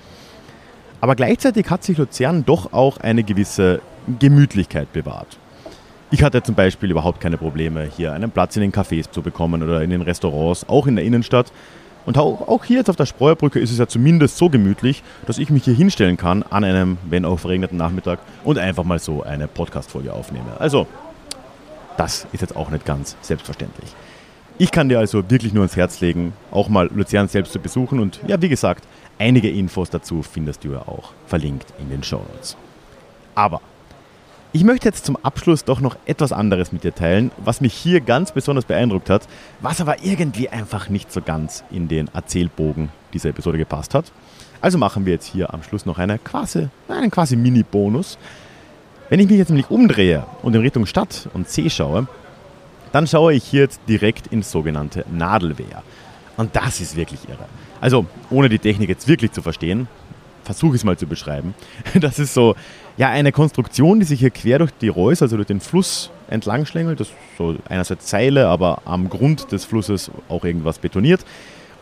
Aber 1.00 1.14
gleichzeitig 1.14 1.70
hat 1.70 1.85
sich 1.85 1.98
Luzern 1.98 2.44
doch 2.44 2.72
auch 2.72 2.98
eine 2.98 3.22
gewisse 3.22 3.81
Gemütlichkeit 4.18 4.92
bewahrt. 4.92 5.38
Ich 6.11 6.23
hatte 6.23 6.42
zum 6.42 6.55
Beispiel 6.55 6.90
überhaupt 6.90 7.21
keine 7.21 7.37
Probleme, 7.37 7.85
hier 7.85 8.14
einen 8.14 8.31
Platz 8.31 8.57
in 8.57 8.62
den 8.62 8.73
Cafés 8.73 9.11
zu 9.11 9.21
bekommen 9.21 9.62
oder 9.62 9.83
in 9.83 9.90
den 9.90 10.01
Restaurants, 10.01 10.66
auch 10.66 10.87
in 10.87 10.97
der 10.97 11.05
Innenstadt. 11.05 11.53
Und 12.07 12.16
auch, 12.16 12.64
hier 12.64 12.79
jetzt 12.79 12.88
auf 12.88 12.97
der 12.97 13.05
Spreuerbrücke 13.05 13.61
ist 13.61 13.71
es 13.71 13.77
ja 13.77 13.87
zumindest 13.87 14.38
so 14.38 14.49
gemütlich, 14.49 15.03
dass 15.27 15.37
ich 15.37 15.51
mich 15.51 15.64
hier 15.64 15.75
hinstellen 15.75 16.16
kann 16.16 16.42
an 16.44 16.64
einem, 16.64 16.97
wenn 17.11 17.27
auch 17.27 17.38
verregneten 17.38 17.77
Nachmittag 17.77 18.21
und 18.44 18.57
einfach 18.59 18.85
mal 18.85 18.99
so 18.99 19.23
eine 19.23 19.49
Podcast-Folge 19.49 20.14
aufnehme. 20.14 20.59
Also, 20.59 20.87
das 21.99 22.27
ist 22.33 22.40
jetzt 22.40 22.57
auch 22.57 22.71
nicht 22.71 22.87
ganz 22.87 23.14
selbstverständlich. 23.21 23.94
Ich 24.57 24.71
kann 24.71 24.88
dir 24.88 24.99
also 25.01 25.31
wirklich 25.31 25.53
nur 25.53 25.64
ans 25.64 25.77
Herz 25.77 26.01
legen, 26.01 26.33
auch 26.51 26.71
mal 26.71 26.88
Luzern 26.94 27.29
selbst 27.29 27.53
zu 27.53 27.59
besuchen 27.59 28.01
und 28.01 28.21
ja, 28.27 28.40
wie 28.40 28.49
gesagt, 28.49 28.85
einige 29.18 29.51
Infos 29.51 29.90
dazu 29.90 30.23
findest 30.23 30.64
du 30.64 30.73
ja 30.73 30.79
auch 30.79 31.12
verlinkt 31.27 31.75
in 31.79 31.90
den 31.90 32.03
Show 32.03 32.23
Notes. 32.33 32.57
Aber 33.35 33.61
ich 34.52 34.64
möchte 34.64 34.88
jetzt 34.88 35.04
zum 35.04 35.16
Abschluss 35.16 35.64
doch 35.64 35.80
noch 35.80 35.96
etwas 36.06 36.32
anderes 36.32 36.72
mit 36.72 36.82
dir 36.82 36.94
teilen, 36.94 37.30
was 37.37 37.61
mich 37.61 37.74
hier 37.74 38.00
ganz 38.00 38.32
besonders 38.32 38.64
beeindruckt 38.64 39.11
hat, 39.11 39.28
was 39.61 39.80
aber 39.80 40.02
irgendwie 40.02 40.48
einfach 40.48 40.88
nicht 40.88 41.12
so 41.12 41.20
ganz 41.20 41.64
in 41.70 41.88
den 41.88 42.08
Erzählbogen 42.14 42.88
dieser 43.12 43.28
Episode 43.28 43.58
gepasst 43.58 43.94
hat. 43.94 44.11
Also 44.61 44.78
machen 44.78 45.04
wir 45.06 45.12
jetzt 45.12 45.26
hier 45.26 45.52
am 45.52 45.62
Schluss 45.62 45.87
noch 45.87 45.98
eine 45.98 46.18
quasi, 46.18 46.68
einen 46.88 47.11
quasi 47.11 47.37
Mini-Bonus. 47.37 48.18
Wenn 49.11 49.20
ich 49.20 49.28
mich 49.28 49.38
jetzt 49.38 49.50
nämlich 49.50 49.70
umdrehe 49.70 50.24
und 50.42 50.54
in 50.54 50.62
Richtung 50.62 50.87
Stadt 50.87 51.28
und 51.34 51.48
See 51.48 51.68
schaue, 51.68 52.08
dann 52.92 53.06
schaue 53.06 53.34
ich 53.34 53.44
hier 53.44 53.62
jetzt 53.62 53.80
direkt 53.87 54.28
ins 54.28 54.50
sogenannte 54.50 55.04
Nadelwehr. 55.11 55.82
Und 56.37 56.56
das 56.56 56.80
ist 56.80 56.96
wirklich 56.96 57.28
irre. 57.28 57.46
Also, 57.80 58.06
ohne 58.30 58.48
die 58.48 58.58
Technik 58.58 58.88
jetzt 58.88 59.08
wirklich 59.08 59.32
zu 59.32 59.42
verstehen, 59.42 59.88
versuche 60.48 60.76
ich 60.76 60.80
es 60.80 60.84
mal 60.84 60.96
zu 60.96 61.06
beschreiben. 61.06 61.54
Das 62.00 62.18
ist 62.18 62.32
so 62.32 62.54
ja, 62.96 63.11
eine 63.11 63.32
Konstruktion, 63.32 64.00
die 64.00 64.06
sich 64.06 64.20
hier 64.20 64.30
quer 64.30 64.58
durch 64.58 64.70
die 64.80 64.88
Reuss, 64.88 65.20
also 65.20 65.37
durch 65.37 65.46
den 65.46 65.61
Fluss 65.61 66.11
entlang 66.28 66.64
schlängelt. 66.64 67.00
Das 67.00 67.08
ist 67.08 67.16
so 67.37 67.56
einerseits 67.68 68.08
Seile, 68.08 68.48
aber 68.48 68.80
am 68.87 69.11
Grund 69.11 69.52
des 69.52 69.66
Flusses 69.66 70.11
auch 70.28 70.44
irgendwas 70.44 70.78
betoniert. 70.78 71.20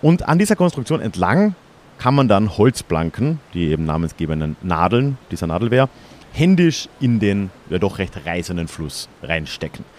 Und 0.03 0.29
an 0.29 0.41
dieser 0.41 0.57
Konstruktion 0.57 1.01
entlang 1.01 1.55
kann 1.99 2.17
man 2.17 2.27
dann 2.27 2.59
Holzplanken, 2.59 3.39
die 3.55 3.69
eben 3.69 3.85
namensgebenden 3.85 4.57
Nadeln 4.63 5.17
dieser 5.31 5.47
Nadelwehr, 5.47 5.89
händisch 6.33 6.89
in 6.99 7.21
den 7.21 7.51
ja 7.71 7.79
doch 7.79 7.99
recht 7.99 8.27
reißenden 8.27 8.67
Fluss 8.67 9.09
reinstecken. 9.23 9.85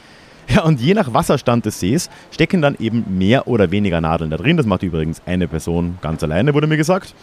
Ja, 0.49 0.63
und 0.63 0.79
je 0.79 0.93
nach 0.93 1.13
Wasserstand 1.13 1.65
des 1.65 1.81
Sees 1.81 2.09
stecken 2.31 2.61
dann 2.61 2.77
eben 2.79 3.17
mehr 3.17 3.49
oder 3.49 3.69
weniger 3.69 3.99
Nadeln 3.99 4.29
da 4.29 4.37
drin. 4.37 4.55
Das 4.55 4.65
macht 4.65 4.81
übrigens 4.81 5.21
eine 5.25 5.49
Person 5.49 5.97
ganz 6.01 6.23
alleine, 6.23 6.53
wurde 6.53 6.67
mir 6.67 6.77
gesagt. 6.77 7.13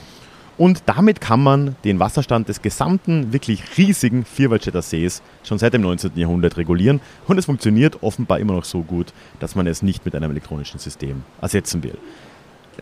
Und 0.56 0.84
damit 0.86 1.20
kann 1.20 1.42
man 1.42 1.76
den 1.84 1.98
Wasserstand 1.98 2.48
des 2.48 2.62
gesamten, 2.62 3.32
wirklich 3.32 3.62
riesigen 3.76 4.24
Vierwaldstätter 4.24 4.82
Sees 4.82 5.22
schon 5.42 5.58
seit 5.58 5.74
dem 5.74 5.82
19. 5.82 6.12
Jahrhundert 6.14 6.56
regulieren. 6.56 7.00
Und 7.26 7.38
es 7.38 7.46
funktioniert 7.46 8.02
offenbar 8.02 8.38
immer 8.38 8.54
noch 8.54 8.64
so 8.64 8.82
gut, 8.82 9.12
dass 9.40 9.54
man 9.56 9.66
es 9.66 9.82
nicht 9.82 10.04
mit 10.04 10.14
einem 10.14 10.30
elektronischen 10.30 10.78
System 10.78 11.24
ersetzen 11.40 11.82
will. 11.82 11.98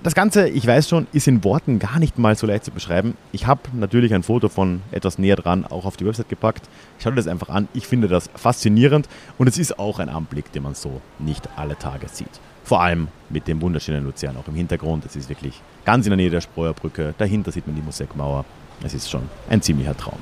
Das 0.03 0.15
Ganze, 0.15 0.49
ich 0.49 0.67
weiß 0.67 0.89
schon, 0.89 1.07
ist 1.13 1.29
in 1.29 1.45
Worten 1.45 1.79
gar 1.79 1.99
nicht 1.99 2.19
mal 2.19 2.35
so 2.35 2.47
leicht 2.47 2.65
zu 2.65 2.71
beschreiben. 2.71 3.15
Ich 3.31 3.47
habe 3.47 3.61
natürlich 3.75 4.15
ein 4.15 4.23
Foto 4.23 4.49
von 4.49 4.81
etwas 4.91 5.19
näher 5.19 5.37
dran 5.37 5.67
auch 5.67 5.85
auf 5.85 5.97
die 5.97 6.07
Website 6.07 6.31
gepackt. 6.31 6.69
Schaut 6.99 7.17
das 7.17 7.27
einfach 7.27 7.51
an. 7.51 7.69
Ich 7.75 7.87
finde 7.87 8.09
das 8.09 8.31
faszinierend 8.35 9.09
und 9.37 9.49
es 9.49 9.59
ist 9.59 9.79
auch 9.79 9.99
ein 9.99 10.09
Anblick, 10.09 10.51
den 10.53 10.63
man 10.63 10.75
so 10.75 11.03
nicht 11.19 11.49
alle 11.57 11.79
Tage 11.79 12.09
sieht. 12.09 12.41
Vor 12.65 12.81
allem 12.81 13.09
mit 13.29 13.49
dem 13.49 13.61
wunderschönen 13.61 14.05
Luzern 14.05 14.37
auch 14.37 14.47
im 14.47 14.55
Hintergrund. 14.55 15.05
Es 15.05 15.17
ist 15.17 15.29
wirklich 15.29 15.61
ganz 15.85 16.07
in 16.07 16.11
der 16.11 16.17
Nähe 16.17 16.31
der 16.31 16.41
Spreuerbrücke. 16.41 17.15
Dahinter 17.19 17.51
sieht 17.51 17.67
man 17.67 17.77
die 17.77 17.83
Musikmauer. 17.83 18.45
Es 18.85 18.95
ist 18.95 19.11
schon 19.11 19.23
ein 19.49 19.63
ziemlicher 19.63 19.97
Traum. 19.97 20.19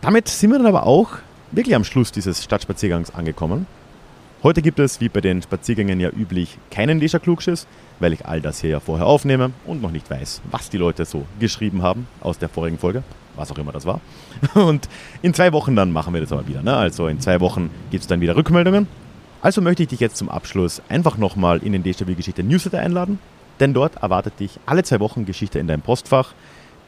Damit 0.00 0.28
sind 0.28 0.50
wir 0.50 0.58
dann 0.58 0.66
aber 0.66 0.86
auch 0.86 1.10
wirklich 1.52 1.74
am 1.74 1.84
Schluss 1.84 2.12
dieses 2.12 2.42
Stadtspaziergangs 2.42 3.14
angekommen. 3.14 3.66
Heute 4.42 4.62
gibt 4.62 4.78
es, 4.78 5.02
wie 5.02 5.10
bei 5.10 5.20
den 5.20 5.42
Spaziergängen 5.42 6.00
ja 6.00 6.08
üblich, 6.08 6.56
keinen 6.70 6.98
Leisure-Klugschiss, 6.98 7.66
weil 7.98 8.14
ich 8.14 8.24
all 8.24 8.40
das 8.40 8.62
hier 8.62 8.70
ja 8.70 8.80
vorher 8.80 9.06
aufnehme 9.06 9.50
und 9.66 9.82
noch 9.82 9.90
nicht 9.90 10.10
weiß, 10.10 10.40
was 10.50 10.70
die 10.70 10.78
Leute 10.78 11.04
so 11.04 11.26
geschrieben 11.38 11.82
haben 11.82 12.06
aus 12.22 12.38
der 12.38 12.48
vorigen 12.48 12.78
Folge, 12.78 13.02
was 13.36 13.52
auch 13.52 13.58
immer 13.58 13.72
das 13.72 13.84
war. 13.84 14.00
Und 14.54 14.88
in 15.20 15.34
zwei 15.34 15.52
Wochen 15.52 15.76
dann 15.76 15.92
machen 15.92 16.14
wir 16.14 16.22
das 16.22 16.32
aber 16.32 16.48
wieder. 16.48 16.62
Ne? 16.62 16.74
Also 16.74 17.06
in 17.08 17.20
zwei 17.20 17.40
Wochen 17.40 17.68
gibt 17.90 18.00
es 18.00 18.08
dann 18.08 18.22
wieder 18.22 18.34
Rückmeldungen. 18.34 18.86
Also 19.42 19.62
möchte 19.62 19.82
ich 19.82 19.88
dich 19.88 20.00
jetzt 20.00 20.16
zum 20.16 20.28
Abschluss 20.28 20.82
einfach 20.90 21.16
nochmal 21.16 21.62
in 21.62 21.72
den 21.72 21.82
Déjà-vu-Geschichte 21.82 22.42
Newsletter 22.42 22.78
einladen, 22.78 23.18
denn 23.58 23.72
dort 23.72 23.96
erwartet 24.02 24.38
dich 24.38 24.58
alle 24.66 24.82
zwei 24.82 25.00
Wochen 25.00 25.24
Geschichte 25.24 25.58
in 25.58 25.66
deinem 25.66 25.80
Postfach. 25.80 26.34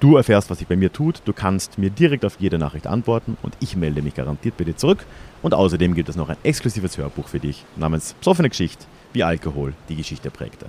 Du 0.01 0.17
erfährst, 0.17 0.51
was 0.51 0.59
sich 0.59 0.69
bei 0.69 0.77
mir 0.77 0.93
tut, 0.93 1.23
du 1.25 1.33
kannst 1.33 1.79
mir 1.79 1.89
direkt 1.89 2.27
auf 2.27 2.37
jede 2.41 2.59
Nachricht 2.59 2.87
antworten 2.87 3.39
und 3.43 3.57
ich 3.61 3.75
melde 3.77 4.03
mich 4.03 4.15
garantiert 4.15 4.59
bei 4.59 4.65
dir 4.65 4.77
zurück. 4.77 5.07
Und 5.41 5.55
außerdem 5.55 5.95
gibt 5.95 6.11
es 6.11 6.17
noch 6.17 6.29
ein 6.29 6.37
exklusives 6.43 6.99
Hörbuch 6.99 7.29
für 7.29 7.41
dich 7.41 7.65
namens 7.77 8.15
Psoffene 8.21 8.51
Geschichte, 8.51 8.85
wie 9.15 9.23
Alkohol 9.23 9.73
die 9.89 9.97
Geschichte 9.97 10.31
prägte. 10.31 10.67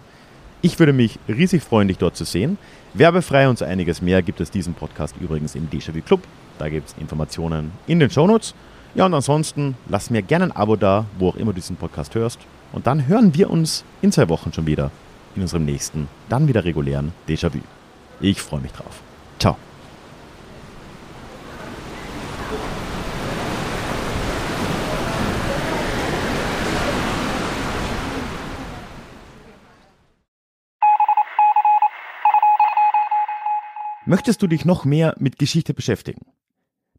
Ich 0.62 0.80
würde 0.80 0.94
mich 0.94 1.20
riesig 1.28 1.64
freuen, 1.64 1.90
dich 1.90 1.98
dort 1.98 2.16
zu 2.16 2.24
sehen. 2.24 2.58
Werbefrei 2.94 3.50
und 3.50 3.58
so 3.58 3.66
einiges 3.66 4.02
mehr 4.02 4.22
gibt 4.22 4.40
es 4.40 4.52
diesen 4.52 4.74
Podcast 4.74 5.16
übrigens 5.20 5.56
im 5.56 5.70
Déjà-vu 5.70 6.02
Club. 6.02 6.22
Da 6.60 6.70
gibt 6.70 6.88
es 6.88 6.96
Informationen 6.98 7.72
in 7.88 8.00
den 8.00 8.10
Shownotes. 8.10 8.54
Ja, 8.96 9.08
und 9.08 9.14
ansonsten 9.16 9.76
lass 9.90 10.12
mir 10.12 10.22
gerne 10.22 10.46
ein 10.46 10.52
Abo 10.52 10.76
da, 10.76 11.06
wo 11.18 11.30
auch 11.30 11.36
immer 11.36 11.52
du 11.52 11.56
diesen 11.56 11.78
Podcast 11.78 12.14
hörst. 12.14 12.40
Und 12.74 12.86
dann 12.86 13.08
hören 13.08 13.34
wir 13.34 13.50
uns 13.50 13.84
in 14.02 14.12
zwei 14.12 14.30
Wochen 14.30 14.54
schon 14.54 14.68
wieder 14.68 14.92
in 15.36 15.42
unserem 15.42 15.66
nächsten, 15.66 16.08
dann 16.30 16.48
wieder 16.48 16.64
regulären 16.64 17.12
Déjà-vu. 17.28 17.60
Ich 18.20 18.40
freue 18.40 18.62
mich 18.62 18.72
drauf. 18.72 19.02
Ciao. 19.40 19.58
Möchtest 34.06 34.42
du 34.42 34.48
dich 34.48 34.66
noch 34.66 34.86
mehr 34.86 35.16
mit 35.18 35.40
Geschichte 35.40 35.74
beschäftigen? 35.74 36.33